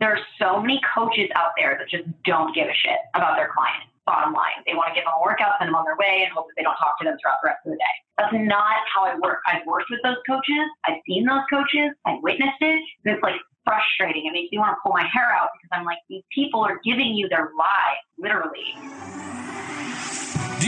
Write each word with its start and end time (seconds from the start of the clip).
There 0.00 0.08
are 0.16 0.24
so 0.40 0.58
many 0.58 0.80
coaches 0.96 1.28
out 1.36 1.52
there 1.60 1.76
that 1.76 1.84
just 1.92 2.08
don't 2.24 2.54
give 2.54 2.64
a 2.66 2.72
shit 2.72 2.96
about 3.14 3.36
their 3.36 3.52
client. 3.52 3.84
Bottom 4.08 4.32
line, 4.32 4.64
they 4.64 4.72
want 4.72 4.88
to 4.88 4.94
give 4.96 5.04
them 5.04 5.12
a 5.12 5.20
workout, 5.20 5.60
send 5.60 5.68
them 5.68 5.76
on 5.76 5.84
their 5.84 5.94
way, 6.00 6.24
and 6.24 6.32
hope 6.32 6.48
that 6.48 6.56
they 6.56 6.64
don't 6.64 6.74
talk 6.80 6.96
to 6.98 7.04
them 7.04 7.20
throughout 7.20 7.36
the 7.44 7.52
rest 7.52 7.60
of 7.68 7.76
the 7.76 7.78
day. 7.78 7.94
That's 8.16 8.32
not 8.32 8.80
how 8.88 9.04
I 9.04 9.14
work. 9.20 9.44
I've 9.44 9.60
worked 9.68 9.92
with 9.92 10.00
those 10.02 10.16
coaches. 10.24 10.64
I've 10.88 11.04
seen 11.04 11.28
those 11.28 11.44
coaches. 11.52 11.92
I've 12.08 12.24
witnessed 12.24 12.64
it. 12.64 12.80
And 13.04 13.12
it's 13.12 13.22
like 13.22 13.36
frustrating. 13.68 14.24
It 14.24 14.32
makes 14.32 14.48
me 14.50 14.56
want 14.56 14.72
to 14.72 14.80
pull 14.80 14.96
my 14.96 15.04
hair 15.04 15.28
out 15.36 15.52
because 15.52 15.68
I'm 15.76 15.84
like, 15.84 16.00
these 16.08 16.24
people 16.32 16.64
are 16.64 16.80
giving 16.80 17.12
you 17.12 17.28
their 17.28 17.52
lives, 17.52 18.00
literally. 18.16 18.72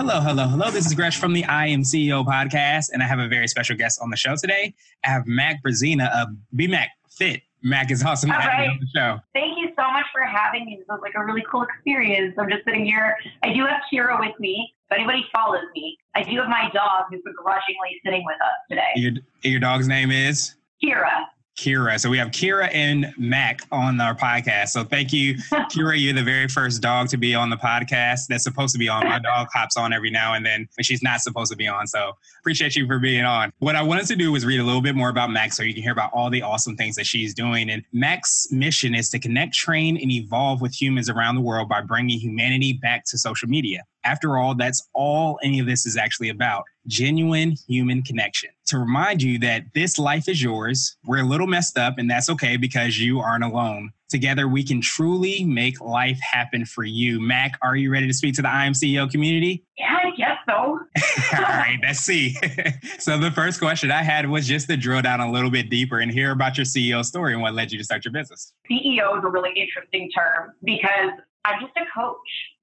Hello, 0.00 0.18
hello, 0.18 0.48
hello. 0.48 0.70
This 0.70 0.86
is 0.86 0.94
Gresh 0.94 1.18
from 1.18 1.34
the 1.34 1.44
I 1.44 1.66
Am 1.66 1.82
CEO 1.82 2.24
podcast, 2.24 2.86
and 2.90 3.02
I 3.02 3.06
have 3.06 3.18
a 3.18 3.28
very 3.28 3.46
special 3.46 3.76
guest 3.76 4.00
on 4.00 4.08
the 4.08 4.16
show 4.16 4.34
today. 4.34 4.72
I 5.04 5.10
have 5.10 5.26
Mac 5.26 5.62
Brazina 5.62 6.10
of 6.16 6.28
BMAC 6.56 6.86
Fit. 7.10 7.42
Mac 7.62 7.90
is 7.90 8.02
awesome 8.02 8.30
All 8.30 8.38
right. 8.38 8.64
you 8.64 8.70
on 8.70 8.78
the 8.80 8.86
show. 8.98 9.18
Thank 9.34 9.58
you 9.58 9.68
so 9.78 9.92
much 9.92 10.06
for 10.10 10.22
having 10.22 10.64
me. 10.64 10.76
This 10.78 10.86
was 10.88 11.00
like 11.02 11.12
a 11.16 11.22
really 11.22 11.44
cool 11.52 11.64
experience. 11.64 12.34
I'm 12.38 12.48
just 12.48 12.64
sitting 12.64 12.86
here. 12.86 13.14
I 13.42 13.52
do 13.52 13.66
have 13.66 13.82
Kira 13.92 14.18
with 14.18 14.40
me. 14.40 14.72
If 14.90 14.96
anybody 14.96 15.22
follows 15.34 15.64
me, 15.74 15.98
I 16.14 16.22
do 16.22 16.34
have 16.38 16.48
my 16.48 16.70
dog 16.72 17.04
who's 17.10 17.20
begrudgingly 17.22 18.00
sitting 18.02 18.24
with 18.24 18.36
us 18.40 18.56
today. 18.70 18.92
Your, 18.94 19.12
your 19.42 19.60
dog's 19.60 19.86
name 19.86 20.10
is 20.10 20.54
Kira. 20.82 21.26
Kira. 21.60 22.00
So 22.00 22.08
we 22.08 22.16
have 22.16 22.28
Kira 22.28 22.70
and 22.72 23.12
Mac 23.18 23.60
on 23.70 24.00
our 24.00 24.14
podcast. 24.14 24.68
So 24.68 24.82
thank 24.82 25.12
you, 25.12 25.34
Kira. 25.70 26.00
You're 26.00 26.14
the 26.14 26.22
very 26.22 26.48
first 26.48 26.80
dog 26.80 27.08
to 27.08 27.18
be 27.18 27.34
on 27.34 27.50
the 27.50 27.56
podcast 27.56 28.28
that's 28.28 28.44
supposed 28.44 28.72
to 28.72 28.78
be 28.78 28.88
on. 28.88 29.06
My 29.06 29.18
dog 29.18 29.48
hops 29.52 29.76
on 29.76 29.92
every 29.92 30.10
now 30.10 30.32
and 30.32 30.44
then 30.44 30.66
but 30.76 30.86
she's 30.86 31.02
not 31.02 31.20
supposed 31.20 31.50
to 31.50 31.56
be 31.56 31.68
on. 31.68 31.86
So 31.86 32.16
appreciate 32.40 32.76
you 32.76 32.86
for 32.86 32.98
being 32.98 33.24
on. 33.24 33.52
What 33.58 33.76
I 33.76 33.82
wanted 33.82 34.06
to 34.06 34.16
do 34.16 34.32
was 34.32 34.46
read 34.46 34.60
a 34.60 34.64
little 34.64 34.80
bit 34.80 34.94
more 34.94 35.10
about 35.10 35.30
Mac 35.30 35.52
so 35.52 35.62
you 35.62 35.74
can 35.74 35.82
hear 35.82 35.92
about 35.92 36.10
all 36.14 36.30
the 36.30 36.40
awesome 36.40 36.76
things 36.76 36.96
that 36.96 37.04
she's 37.04 37.34
doing. 37.34 37.68
And 37.68 37.84
Mac's 37.92 38.50
mission 38.50 38.94
is 38.94 39.10
to 39.10 39.18
connect, 39.18 39.52
train, 39.52 39.98
and 39.98 40.10
evolve 40.10 40.62
with 40.62 40.72
humans 40.80 41.10
around 41.10 41.34
the 41.34 41.42
world 41.42 41.68
by 41.68 41.82
bringing 41.82 42.18
humanity 42.18 42.72
back 42.72 43.04
to 43.06 43.18
social 43.18 43.48
media. 43.48 43.82
After 44.04 44.38
all, 44.38 44.54
that's 44.54 44.88
all 44.94 45.38
any 45.42 45.58
of 45.58 45.66
this 45.66 45.86
is 45.86 45.96
actually 45.96 46.30
about 46.30 46.64
genuine 46.86 47.54
human 47.68 48.02
connection. 48.02 48.50
To 48.66 48.78
remind 48.78 49.22
you 49.22 49.38
that 49.40 49.64
this 49.74 49.98
life 49.98 50.28
is 50.28 50.42
yours, 50.42 50.96
we're 51.04 51.22
a 51.22 51.26
little 51.26 51.46
messed 51.46 51.76
up, 51.76 51.98
and 51.98 52.10
that's 52.10 52.30
okay 52.30 52.56
because 52.56 52.98
you 52.98 53.20
aren't 53.20 53.44
alone. 53.44 53.90
Together, 54.08 54.48
we 54.48 54.64
can 54.64 54.80
truly 54.80 55.44
make 55.44 55.80
life 55.80 56.18
happen 56.20 56.64
for 56.64 56.82
you. 56.82 57.20
Mac, 57.20 57.56
are 57.62 57.76
you 57.76 57.92
ready 57.92 58.08
to 58.08 58.12
speak 58.12 58.34
to 58.34 58.42
the 58.42 58.48
I 58.48 58.64
Am 58.64 58.72
CEO 58.72 59.08
community? 59.08 59.64
Yeah, 59.78 59.98
I 60.02 60.10
guess 60.16 60.36
so. 60.48 60.54
All 61.36 61.42
right, 61.42 61.78
let's 61.82 62.00
see. 62.00 62.36
so, 62.98 63.18
the 63.18 63.30
first 63.30 63.60
question 63.60 63.92
I 63.92 64.02
had 64.02 64.28
was 64.28 64.48
just 64.48 64.68
to 64.68 64.76
drill 64.76 65.02
down 65.02 65.20
a 65.20 65.30
little 65.30 65.50
bit 65.50 65.70
deeper 65.70 66.00
and 66.00 66.10
hear 66.10 66.32
about 66.32 66.56
your 66.56 66.64
CEO 66.64 67.04
story 67.04 67.34
and 67.34 67.42
what 67.42 67.54
led 67.54 67.70
you 67.70 67.78
to 67.78 67.84
start 67.84 68.04
your 68.04 68.12
business. 68.12 68.52
CEO 68.68 69.16
is 69.16 69.24
a 69.24 69.28
really 69.28 69.52
interesting 69.56 70.10
term 70.10 70.54
because 70.64 71.12
I'm 71.44 71.60
just 71.60 71.72
a 71.76 71.84
coach. 71.94 72.16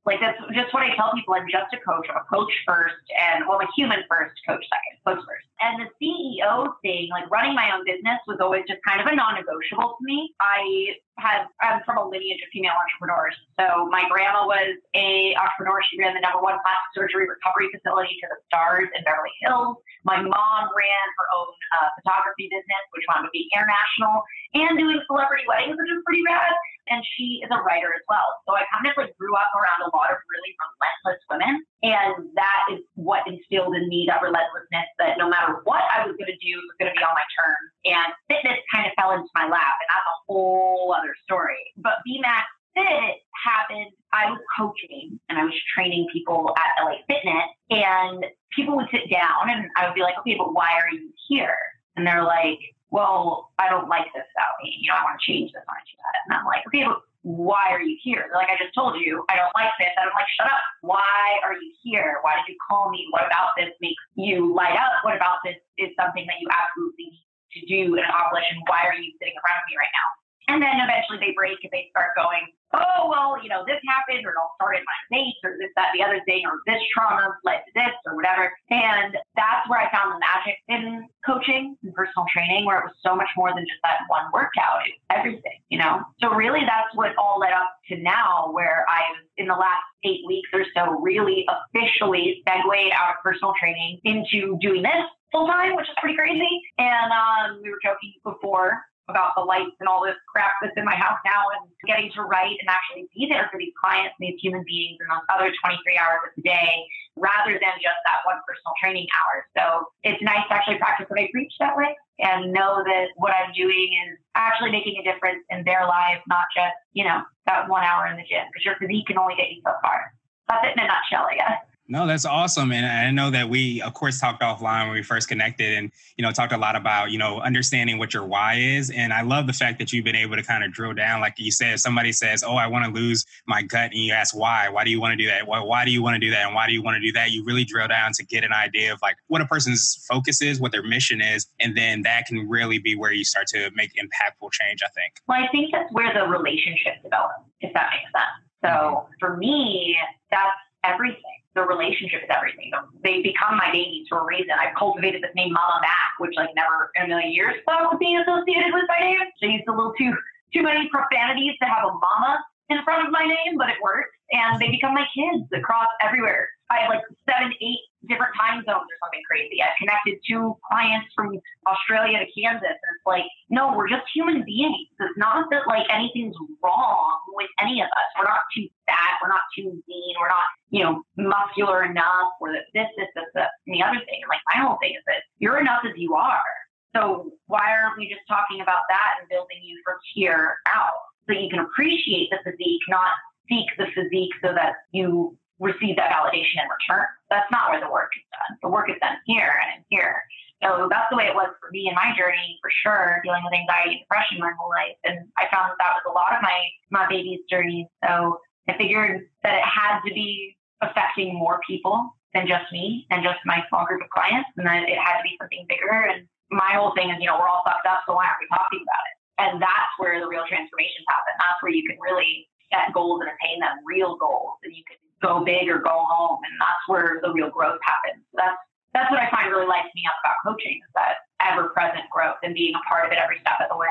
Like 0.07 0.23
that's 0.23 0.39
just 0.55 0.73
what 0.73 0.83
I 0.87 0.95
tell 0.95 1.11
people. 1.11 1.35
I'm 1.35 1.51
just 1.51 1.67
a 1.75 1.79
coach. 1.83 2.07
I'm 2.07 2.15
a 2.15 2.25
coach 2.31 2.51
first, 2.65 2.95
and 3.11 3.43
well, 3.43 3.59
I'm 3.59 3.67
a 3.67 3.71
human 3.75 3.99
first, 4.07 4.39
coach 4.47 4.63
second, 4.63 4.95
coach 5.03 5.19
first. 5.27 5.45
And 5.59 5.83
the 5.83 5.91
CEO 5.99 6.71
thing, 6.81 7.09
like 7.11 7.29
running 7.29 7.53
my 7.53 7.75
own 7.75 7.83
business, 7.83 8.23
was 8.25 8.39
always 8.39 8.63
just 8.71 8.79
kind 8.87 9.03
of 9.03 9.07
a 9.11 9.13
non-negotiable 9.13 9.99
to 9.99 10.03
me. 10.07 10.31
I 10.39 10.95
had 11.17 11.49
I'm 11.61 11.81
from 11.83 11.97
a 11.97 12.05
lineage 12.05 12.41
of 12.45 12.49
female 12.53 12.77
entrepreneurs. 12.77 13.33
So 13.57 13.89
my 13.89 14.05
grandma 14.05 14.45
was 14.45 14.77
a 14.93 15.33
entrepreneur. 15.33 15.81
She 15.89 15.97
ran 15.97 16.13
the 16.13 16.21
number 16.21 16.41
one 16.41 16.61
plastic 16.61 16.91
surgery 16.93 17.25
recovery 17.25 17.73
facility 17.73 18.13
to 18.21 18.25
the 18.29 18.37
stars 18.45 18.89
in 18.93 19.01
Beverly 19.01 19.33
Hills. 19.41 19.81
My 20.05 20.21
mom 20.21 20.61
ran 20.71 21.05
her 21.19 21.27
own 21.35 21.51
uh, 21.77 21.89
photography 21.99 22.47
business, 22.47 22.83
which 22.93 23.03
wound 23.09 23.25
up 23.25 23.33
being 23.33 23.49
international, 23.51 24.23
and 24.55 24.77
doing 24.77 25.01
celebrity 25.09 25.43
weddings, 25.49 25.75
which 25.75 25.91
is 25.91 25.99
pretty 26.05 26.23
rad. 26.23 26.53
And 26.87 27.03
she 27.19 27.43
is 27.43 27.51
a 27.51 27.59
writer 27.67 27.91
as 27.91 27.99
well. 28.07 28.31
So 28.47 28.55
I 28.55 28.63
kind 28.71 28.87
of 28.87 28.95
like 28.95 29.11
grew 29.19 29.35
up 29.35 29.51
around 29.51 29.83
a 29.83 29.91
lot 29.91 30.07
of 30.07 30.23
really 30.31 30.55
relentless 30.55 31.19
women. 31.27 31.53
And 31.83 32.31
that 32.39 32.61
is 32.71 32.79
what 32.95 33.27
instilled 33.27 33.75
in 33.75 33.91
me 33.91 34.07
that 34.07 34.23
relentlessness 34.23 34.87
that 35.03 35.19
no 35.19 35.27
matter 35.27 35.59
what 35.67 35.83
I 35.91 36.07
was 36.07 36.15
going 36.15 36.31
to 36.31 36.39
do, 36.39 36.53
it 36.55 36.63
was 36.63 36.77
going 36.79 36.87
to 36.87 36.95
be 36.95 37.03
on 37.03 37.11
my 37.11 37.27
terms. 37.35 37.67
And 37.91 38.07
fitness 38.31 38.63
kind 38.71 38.87
of 38.87 38.95
fell 38.95 39.11
into 39.11 39.27
my 39.35 39.51
lap. 39.51 39.75
And 39.83 39.89
that's 39.91 40.06
whole 40.27 40.95
other 40.97 41.15
story. 41.23 41.57
But 41.77 41.93
BMAX 42.07 42.43
Fit 42.75 43.15
happened, 43.43 43.91
I 44.13 44.29
was 44.29 44.39
coaching 44.57 45.19
and 45.29 45.37
I 45.37 45.43
was 45.43 45.53
training 45.73 46.07
people 46.13 46.53
at 46.57 46.83
LA 46.83 46.97
Fitness. 47.07 47.49
And 47.69 48.25
people 48.55 48.75
would 48.77 48.87
sit 48.91 49.09
down 49.11 49.49
and 49.49 49.69
I 49.75 49.87
would 49.87 49.95
be 49.95 50.01
like, 50.01 50.17
okay, 50.19 50.35
but 50.37 50.53
why 50.53 50.73
are 50.73 50.93
you 50.93 51.11
here? 51.27 51.57
And 51.95 52.05
they're 52.05 52.23
like, 52.23 52.59
well, 52.89 53.51
I 53.59 53.67
don't 53.67 53.89
like 53.89 54.07
this 54.15 54.23
about 54.31 54.55
me. 54.63 54.71
You 54.79 54.91
know, 54.91 54.95
I 54.95 55.03
want 55.03 55.19
to 55.19 55.25
change 55.25 55.51
this. 55.51 55.59
I 55.59 55.67
want 55.67 55.83
to 55.83 55.91
do 55.91 55.97
that. 55.99 56.17
And 56.23 56.31
I'm 56.39 56.47
like, 56.47 56.63
okay, 56.71 56.87
but 56.87 57.03
why 57.27 57.75
are 57.75 57.83
you 57.83 57.99
here? 57.99 58.23
They're 58.31 58.39
like, 58.39 58.47
I 58.47 58.55
just 58.55 58.71
told 58.71 58.95
you, 59.03 59.27
I 59.27 59.35
don't 59.35 59.51
like 59.51 59.75
this. 59.75 59.91
And 59.99 60.07
I'm 60.07 60.15
like, 60.15 60.31
shut 60.39 60.47
up. 60.47 60.63
Why 60.79 61.43
are 61.43 61.59
you 61.59 61.75
here? 61.83 62.23
Why 62.23 62.39
did 62.39 62.47
you 62.47 62.55
call 62.63 62.87
me? 62.87 63.03
What 63.11 63.27
about 63.27 63.51
this 63.59 63.75
makes 63.83 63.99
you 64.15 64.55
light 64.55 64.79
up? 64.79 65.03
What 65.03 65.19
about 65.19 65.43
this 65.43 65.59
is 65.75 65.91
something 65.99 66.23
that 66.23 66.39
you 66.39 66.47
absolutely 66.47 67.11
need 67.11 67.27
to 67.59 67.61
do 67.67 67.81
and 67.99 68.07
accomplish? 68.07 68.47
And 68.47 68.63
why 68.71 68.87
are 68.87 68.95
you 68.95 69.11
sitting 69.19 69.35
in 69.35 69.43
front 69.43 69.59
of 69.59 69.67
me 69.67 69.75
right 69.75 69.91
now? 69.91 70.07
And 70.47 70.61
then 70.63 70.79
eventually 70.79 71.19
they 71.19 71.35
break 71.35 71.59
and 71.63 71.71
they 71.71 71.91
start 71.91 72.15
going, 72.15 72.47
oh, 72.73 73.07
well, 73.07 73.35
you 73.41 73.49
know, 73.49 73.63
this 73.67 73.79
happened, 73.87 74.25
or 74.25 74.31
it 74.31 74.39
all 74.39 74.51
started 74.55 74.83
my 74.83 74.99
base, 75.17 75.35
or 75.43 75.55
this, 75.59 75.71
that, 75.75 75.91
the 75.95 76.03
other 76.03 76.19
thing, 76.27 76.43
or 76.45 76.59
this 76.65 76.79
trauma 76.91 77.35
led 77.43 77.63
to 77.63 77.71
this, 77.75 77.95
or 78.05 78.15
whatever. 78.15 78.51
And 78.69 79.15
that's 79.35 79.63
where 79.67 79.79
I 79.79 79.91
found 79.91 80.15
the 80.15 80.19
magic 80.19 80.59
in 80.67 81.07
coaching 81.25 81.75
and 81.83 81.93
personal 81.93 82.25
training, 82.31 82.65
where 82.65 82.79
it 82.79 82.85
was 82.91 82.95
so 83.03 83.15
much 83.15 83.29
more 83.35 83.51
than 83.55 83.63
just 83.63 83.79
that 83.83 84.03
one 84.07 84.27
workout. 84.33 84.83
It 84.87 84.95
was 84.95 85.03
everything, 85.11 85.59
you 85.69 85.79
know? 85.79 86.03
So 86.19 86.31
really 86.31 86.61
that's 86.67 86.91
what 86.95 87.15
all 87.17 87.39
led 87.39 87.53
up 87.53 87.71
to 87.89 87.97
now, 87.97 88.51
where 88.51 88.85
I 88.87 89.03
was 89.15 89.23
in 89.37 89.47
the 89.47 89.55
last 89.55 89.83
eight 90.03 90.21
weeks 90.27 90.49
or 90.53 90.63
so 90.75 90.99
really 90.99 91.47
officially 91.47 92.43
segued 92.47 92.91
out 92.95 93.15
of 93.15 93.23
personal 93.23 93.53
training 93.59 93.99
into 94.03 94.57
doing 94.59 94.83
this 94.83 95.07
full 95.31 95.47
time, 95.47 95.75
which 95.75 95.87
is 95.87 95.95
pretty 95.99 96.15
crazy. 96.15 96.61
And 96.77 97.11
um, 97.11 97.59
we 97.63 97.69
were 97.69 97.79
joking 97.83 98.13
before 98.23 98.83
about 99.09 99.31
the 99.35 99.43
lights 99.43 99.75
and 99.79 99.87
all 99.87 100.03
this 100.03 100.19
crap 100.27 100.51
that's 100.61 100.75
in 100.75 100.83
my 100.83 100.95
house 100.95 101.19
now 101.23 101.47
and 101.55 101.67
getting 101.87 102.11
to 102.15 102.21
write 102.23 102.55
and 102.59 102.67
actually 102.67 103.07
be 103.15 103.27
there 103.27 103.47
for 103.51 103.57
these 103.57 103.73
clients 103.79 104.15
and 104.19 104.27
these 104.27 104.39
human 104.39 104.63
beings 104.67 104.99
in 104.99 105.07
those 105.07 105.23
other 105.31 105.51
23 105.63 105.79
hours 105.97 106.19
of 106.27 106.31
the 106.35 106.43
day 106.43 106.83
rather 107.15 107.57
than 107.57 107.75
just 107.81 107.99
that 108.05 108.21
one 108.27 108.37
personal 108.45 108.75
training 108.77 109.07
hour. 109.15 109.47
So 109.57 109.89
it's 110.03 110.21
nice 110.21 110.45
to 110.49 110.53
actually 110.53 110.77
practice 110.77 111.07
what 111.09 111.19
I 111.19 111.27
preach 111.31 111.51
that 111.59 111.75
way 111.75 111.95
and 112.19 112.53
know 112.53 112.83
that 112.83 113.15
what 113.15 113.33
I'm 113.33 113.53
doing 113.53 113.95
is 114.05 114.19
actually 114.35 114.71
making 114.71 114.99
a 114.99 115.03
difference 115.03 115.41
in 115.49 115.63
their 115.63 115.85
lives, 115.85 116.21
not 116.27 116.45
just, 116.53 116.77
you 116.93 117.03
know, 117.03 117.23
that 117.45 117.69
one 117.69 117.83
hour 117.83 118.07
in 118.07 118.17
the 118.17 118.27
gym 118.27 118.45
because 118.51 118.65
your 118.65 118.75
physique 118.77 119.07
can 119.07 119.17
only 119.17 119.35
get 119.37 119.49
you 119.49 119.61
so 119.63 119.73
far. 119.81 120.13
That's 120.49 120.65
it 120.67 120.73
in 120.77 120.83
a 120.83 120.87
nutshell, 120.87 121.27
I 121.29 121.35
guess. 121.35 121.59
No, 121.89 122.05
that's 122.05 122.25
awesome. 122.25 122.73
And 122.73 122.85
I 122.85 123.11
know 123.11 123.31
that 123.31 123.49
we, 123.49 123.81
of 123.81 123.93
course, 123.93 124.19
talked 124.19 124.41
offline 124.41 124.85
when 124.87 124.93
we 124.93 125.03
first 125.03 125.29
connected 125.29 125.77
and, 125.77 125.91
you 126.17 126.21
know, 126.23 126.31
talked 126.31 126.51
a 126.51 126.57
lot 126.57 126.75
about, 126.75 127.11
you 127.11 127.17
know, 127.17 127.39
understanding 127.39 127.97
what 127.97 128.13
your 128.13 128.25
why 128.25 128.55
is. 128.55 128.89
And 128.89 129.13
I 129.13 129.21
love 129.21 129.47
the 129.47 129.53
fact 129.53 129.79
that 129.79 129.93
you've 129.93 130.03
been 130.03 130.15
able 130.15 130.35
to 130.35 130.43
kind 130.43 130.65
of 130.65 130.73
drill 130.73 130.93
down. 130.93 131.21
Like 131.21 131.35
you 131.37 131.51
said, 131.51 131.75
if 131.75 131.79
somebody 131.79 132.11
says, 132.11 132.43
Oh, 132.43 132.55
I 132.55 132.67
want 132.67 132.85
to 132.85 132.91
lose 132.91 133.25
my 133.47 133.61
gut. 133.61 133.91
And 133.91 133.95
you 133.95 134.11
ask 134.11 134.35
why, 134.35 134.67
why 134.67 134.83
do 134.83 134.91
you 134.91 134.99
want 134.99 135.13
to 135.13 135.17
do 135.17 135.27
that? 135.27 135.47
Why, 135.47 135.61
why 135.61 135.85
do 135.85 135.91
you 135.91 136.03
want 136.03 136.15
to 136.15 136.19
do 136.19 136.29
that? 136.31 136.45
And 136.45 136.55
why 136.55 136.67
do 136.67 136.73
you 136.73 136.83
want 136.83 136.95
to 136.95 137.01
do 137.01 137.13
that? 137.13 137.31
You 137.31 137.45
really 137.45 137.63
drill 137.63 137.87
down 137.87 138.11
to 138.13 138.25
get 138.25 138.43
an 138.43 138.51
idea 138.51 138.91
of 138.91 139.01
like 139.01 139.15
what 139.27 139.39
a 139.39 139.45
person's 139.45 140.05
focus 140.09 140.41
is, 140.41 140.59
what 140.59 140.73
their 140.73 140.83
mission 140.83 141.21
is. 141.21 141.47
And 141.59 141.77
then 141.77 142.01
that 142.01 142.25
can 142.27 142.49
really 142.49 142.79
be 142.79 142.95
where 142.95 143.13
you 143.13 143.23
start 143.23 143.47
to 143.47 143.71
make 143.75 143.91
impactful 143.93 144.51
change, 144.51 144.81
I 144.83 144.89
think. 144.89 145.21
Well, 145.27 145.41
I 145.41 145.47
think 145.49 145.71
that's 145.71 145.91
where 145.93 146.13
the 146.13 146.27
relationship 146.27 147.01
develops, 147.01 147.43
if 147.61 147.73
that 147.73 147.89
makes 147.91 148.11
sense. 148.11 148.47
So 148.61 148.67
mm-hmm. 148.67 149.11
for 149.19 149.37
me, 149.37 149.95
that's 150.31 150.49
everything. 150.83 151.36
The 151.57 151.65
relationship 151.65 152.21
is 152.21 152.29
everything. 152.29 152.69
They 153.01 153.25
become 153.25 153.57
my 153.57 153.73
babies 153.73 154.05
for 154.05 154.21
a 154.21 154.25
reason. 154.29 154.53
I've 154.53 154.77
cultivated 154.77 155.25
this 155.25 155.33
name 155.33 155.57
Mama 155.57 155.81
Mac, 155.81 156.13
which 156.21 156.37
like 156.37 156.53
never 156.53 156.93
in 156.93 157.05
a 157.05 157.07
million 157.09 157.33
years 157.33 157.57
thought 157.65 157.89
would 157.89 157.97
be 157.97 158.13
associated 158.13 158.69
with 158.77 158.85
my 158.85 159.01
name. 159.01 159.17
I 159.41 159.57
used 159.57 159.65
a 159.65 159.73
little 159.73 159.97
too 159.97 160.13
too 160.53 160.61
many 160.61 160.85
profanities 160.93 161.57
to 161.57 161.65
have 161.65 161.89
a 161.89 161.93
mama 161.97 162.45
in 162.69 162.77
front 162.85 163.07
of 163.07 163.11
my 163.11 163.25
name, 163.25 163.57
but 163.57 163.73
it 163.73 163.81
works. 163.81 164.13
And 164.37 164.61
they 164.61 164.69
become 164.69 164.93
my 164.93 165.09
kids 165.17 165.49
across 165.49 165.89
everywhere. 165.97 166.45
I 166.69 166.85
have 166.85 166.89
like 166.93 167.01
seven, 167.25 167.49
eight 167.57 167.81
different 168.07 168.33
time 168.35 168.63
zones 168.65 168.87
or 168.87 168.97
something 169.03 169.23
crazy. 169.27 169.59
I've 169.61 169.77
connected 169.77 170.19
two 170.23 170.55
clients 170.65 171.07
from 171.15 171.37
Australia 171.67 172.19
to 172.23 172.27
Kansas. 172.33 172.75
And 172.75 172.91
it's 172.95 173.07
like 173.07 173.27
no, 173.49 173.75
we're 173.75 173.87
just 173.87 174.03
human 174.13 174.43
beings. 174.43 174.91
It's 174.99 175.17
not 175.17 175.47
that 175.51 175.67
like 175.67 175.87
anything's 175.91 176.35
wrong 176.63 177.19
with 177.33 177.49
any 177.61 177.81
of 177.81 177.87
us. 177.87 178.07
We're 178.17 178.27
not 178.27 178.43
too 178.55 178.67
fat. 178.85 179.19
We're 179.23 179.29
not 179.29 179.45
too 179.55 179.71
lean. 179.87 180.13
We're 180.19 180.27
not, 180.27 180.47
you 180.69 180.83
know, 180.83 181.03
muscular 181.15 181.83
enough 181.83 182.35
or 182.41 182.51
this, 182.51 182.67
this, 182.73 182.87
this, 182.97 183.07
this, 183.15 183.29
this, 183.35 183.51
and 183.67 183.75
the 183.75 183.83
other 183.83 183.99
thing. 184.03 184.19
Like 184.27 184.43
my 184.51 184.61
whole 184.61 184.77
thing 184.81 184.95
is 184.95 185.03
that 185.07 185.23
you're 185.39 185.59
enough 185.59 185.83
as 185.87 185.95
you 185.95 186.15
are. 186.15 186.51
So 186.95 187.31
why 187.47 187.71
aren't 187.71 187.97
we 187.97 188.09
just 188.09 188.25
talking 188.27 188.61
about 188.61 188.83
that 188.89 189.21
and 189.21 189.29
building 189.29 189.59
you 189.63 189.79
from 189.85 189.95
here 190.13 190.57
out 190.67 191.07
so 191.27 191.33
you 191.33 191.49
can 191.49 191.59
appreciate 191.59 192.29
the 192.31 192.39
physique, 192.43 192.81
not 192.87 193.11
seek 193.47 193.67
the 193.77 193.87
physique 193.93 194.31
so 194.41 194.53
that 194.53 194.75
you 194.91 195.37
receive 195.59 195.95
that 195.97 196.11
validation 196.11 196.61
in 196.61 196.67
return. 196.69 197.05
That's 197.29 197.49
not 197.51 197.71
where 197.71 197.81
the 197.81 197.91
work 197.91 198.11
is 198.15 198.25
done. 198.29 198.57
The 198.61 198.69
work 198.69 198.89
is 198.89 198.97
done 199.01 199.17
here 199.25 199.57
and 199.73 199.83
here. 199.89 200.21
So 200.63 200.89
that's 200.89 201.05
the 201.09 201.17
way 201.17 201.29
it 201.29 201.35
was 201.37 201.53
for 201.61 201.69
me 201.69 201.87
in 201.87 201.93
my 201.93 202.13
journey, 202.17 202.57
for 202.61 202.71
sure, 202.81 203.21
dealing 203.23 203.45
with 203.45 203.53
anxiety 203.53 203.97
and 203.97 204.01
depression 204.01 204.41
my 204.41 204.53
whole 204.57 204.69
life. 204.69 204.97
And 205.05 205.29
I 205.37 205.45
found 205.53 205.69
that 205.69 205.77
that 205.77 206.01
was 206.01 206.05
a 206.09 206.13
lot 206.13 206.33
of 206.33 206.41
my 206.41 206.57
my 206.89 207.05
baby's 207.05 207.45
journey. 207.49 207.89
So 208.01 208.41
I 208.67 208.77
figured 208.77 209.29
that 209.43 209.53
it 209.53 209.65
had 209.65 210.01
to 210.01 210.13
be 210.13 210.57
affecting 210.81 211.33
more 211.33 211.61
people 211.65 212.09
than 212.33 212.47
just 212.47 212.71
me 212.71 213.05
and 213.09 213.23
just 213.23 213.37
my 213.45 213.61
small 213.69 213.85
group 213.85 214.01
of 214.01 214.09
clients, 214.09 214.49
and 214.57 214.65
that 214.65 214.89
it 214.89 214.97
had 214.97 215.21
to 215.21 215.25
be 215.25 215.37
something 215.39 215.65
bigger. 215.69 216.09
And 216.09 216.27
my 216.49 216.73
whole 216.73 216.93
thing 216.97 217.09
is, 217.09 217.17
you 217.21 217.29
know, 217.29 217.37
we're 217.37 217.49
all 217.49 217.65
fucked 217.65 217.85
up, 217.85 218.01
so 218.05 218.13
why 218.13 218.25
aren't 218.25 218.41
we 218.41 218.49
talking 218.49 218.81
about 218.81 219.03
it? 219.09 219.15
And 219.37 219.61
that's 219.61 219.93
where 220.01 220.17
the 220.19 220.27
real 220.27 220.45
transformations 220.49 221.05
happen. 221.05 221.33
That's 221.37 221.61
where 221.61 221.71
you 221.71 221.85
can 221.85 221.97
really 222.01 222.49
set 222.73 222.91
goals 222.93 223.21
and 223.21 223.29
attain 223.29 223.61
them, 223.61 223.77
real 223.85 224.17
goals, 224.17 224.57
and 224.65 224.73
you 224.75 224.83
can 224.89 224.97
go 225.21 225.43
big 225.43 225.69
or 225.69 225.79
go 225.79 226.05
home. 226.09 226.39
And 226.43 226.53
that's 226.59 226.83
where 226.87 227.19
the 227.21 227.31
real 227.31 227.49
growth 227.49 227.79
happens. 227.83 228.23
So 228.31 228.37
that's 228.37 228.57
that's 228.93 229.11
what 229.11 229.19
I 229.19 229.29
find 229.29 229.51
really 229.51 229.67
lights 229.67 229.93
me 229.93 230.03
up 230.07 230.15
about 230.23 230.35
coaching 230.43 230.79
is 230.81 230.91
that 230.95 231.27
ever 231.41 231.69
present 231.69 232.09
growth 232.09 232.37
and 232.41 232.55
being 232.55 232.73
a 232.73 232.79
part 232.89 233.05
of 233.05 233.11
it 233.11 233.17
every 233.21 233.37
step 233.39 233.53
of 233.61 233.69
the 233.69 233.77
way. 233.77 233.87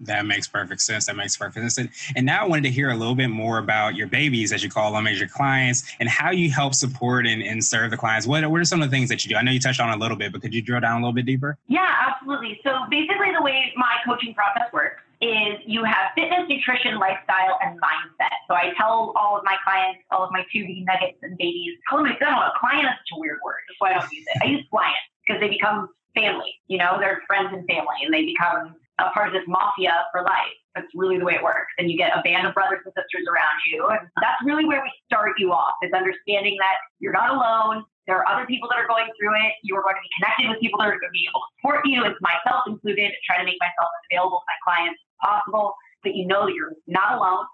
That 0.00 0.24
makes 0.26 0.48
perfect 0.48 0.80
sense. 0.80 1.06
That 1.06 1.16
makes 1.16 1.36
perfect 1.36 1.70
sense. 1.72 2.12
And 2.16 2.24
now 2.24 2.44
I 2.44 2.48
wanted 2.48 2.64
to 2.64 2.70
hear 2.70 2.90
a 2.90 2.96
little 2.96 3.14
bit 3.14 3.28
more 3.28 3.58
about 3.58 3.96
your 3.96 4.06
babies, 4.06 4.50
as 4.52 4.62
you 4.62 4.70
call 4.70 4.92
them, 4.92 5.06
as 5.06 5.18
your 5.18 5.28
clients, 5.28 5.90
and 6.00 6.08
how 6.08 6.30
you 6.30 6.50
help 6.50 6.74
support 6.74 7.26
and, 7.26 7.42
and 7.42 7.62
serve 7.62 7.90
the 7.90 7.98
clients. 7.98 8.26
What, 8.26 8.50
what 8.50 8.60
are 8.60 8.64
some 8.64 8.82
of 8.82 8.90
the 8.90 8.96
things 8.96 9.10
that 9.10 9.24
you 9.24 9.30
do? 9.30 9.36
I 9.36 9.42
know 9.42 9.52
you 9.52 9.60
touched 9.60 9.80
on 9.80 9.90
a 9.90 9.96
little 9.96 10.16
bit, 10.16 10.32
but 10.32 10.40
could 10.40 10.54
you 10.54 10.62
drill 10.62 10.80
down 10.80 10.92
a 10.92 11.04
little 11.04 11.12
bit 11.12 11.26
deeper? 11.26 11.58
Yeah, 11.68 11.86
absolutely. 12.08 12.60
So 12.64 12.84
basically, 12.90 13.32
the 13.36 13.42
way 13.42 13.72
my 13.76 13.96
coaching 14.06 14.34
process 14.34 14.72
works 14.72 15.02
is 15.20 15.60
you 15.66 15.84
have 15.84 16.12
fitness, 16.14 16.48
nutrition, 16.48 16.98
lifestyle, 16.98 17.58
and 17.62 17.78
mindset. 17.80 18.32
So 18.48 18.54
I 18.54 18.72
tell 18.76 19.12
all 19.16 19.36
of 19.36 19.44
my 19.44 19.56
clients, 19.64 20.00
all 20.10 20.24
of 20.24 20.32
my 20.32 20.44
2D 20.54 20.84
nuggets 20.86 21.18
and 21.22 21.36
babies, 21.36 21.76
call 21.88 21.98
them 21.98 22.08
my 22.08 22.18
son, 22.18 22.32
a 22.32 22.52
client 22.58 22.86
is 22.86 22.96
such 23.04 23.16
a 23.16 23.20
weird 23.20 23.38
word. 23.44 23.60
That's 23.68 23.80
why 23.80 23.90
I 23.90 24.00
don't 24.00 24.12
use 24.12 24.24
it. 24.26 24.42
I 24.42 24.46
use 24.46 24.64
clients 24.70 25.04
because 25.26 25.40
they 25.40 25.48
become 25.48 25.88
family. 26.14 26.54
You 26.68 26.78
know, 26.78 26.96
they're 26.98 27.22
friends 27.26 27.50
and 27.52 27.66
family, 27.68 28.00
and 28.02 28.12
they 28.12 28.24
become 28.24 28.74
a 28.98 29.10
part 29.10 29.28
of 29.28 29.32
this 29.32 29.44
mafia 29.46 30.06
for 30.12 30.22
life. 30.22 30.56
That's 30.74 30.86
really 30.94 31.18
the 31.18 31.24
way 31.24 31.34
it 31.34 31.42
works. 31.42 31.72
And 31.78 31.90
you 31.90 31.96
get 31.96 32.16
a 32.16 32.22
band 32.22 32.46
of 32.46 32.54
brothers 32.54 32.80
and 32.84 32.94
sisters 32.94 33.26
around 33.26 33.58
you. 33.70 33.88
And 33.88 34.08
that's 34.22 34.38
really 34.44 34.64
where 34.64 34.82
we 34.82 34.92
start 35.06 35.32
you 35.38 35.52
off 35.52 35.74
is 35.82 35.92
understanding 35.92 36.56
that 36.60 36.76
you're 37.00 37.12
not 37.12 37.30
alone. 37.30 37.84
There 38.06 38.16
are 38.16 38.26
other 38.26 38.46
people 38.46 38.68
that 38.72 38.78
are 38.80 38.88
going 38.88 39.06
through 39.16 39.34
it. 39.46 39.52
You 39.62 39.76
are 39.76 39.84
going 39.84 39.96
to 39.96 40.04
be 40.04 40.12
connected 40.18 40.48
with 40.48 40.58
people 40.60 40.80
that 40.80 40.88
are 40.88 40.98
going 40.98 41.12
to 41.12 41.18
be 41.18 41.28
able 41.28 41.40
to 41.44 41.50
support 41.58 41.80
you, 41.84 42.04
and 42.04 42.14
myself 42.20 42.64
included, 42.66 43.12
try 43.26 43.38
to 43.38 43.46
make 43.46 43.60
myself 43.60 43.88
as 43.92 44.02
available 44.10 44.40
to 44.40 44.48
my 44.48 44.58
clients 44.64 44.98
as 44.98 45.16
possible, 45.20 45.76
but 46.02 46.16
you 46.16 46.26
know 46.26 46.48
that 46.48 46.54
you're 46.56 46.74
not 46.88 47.20
alone. 47.20 47.44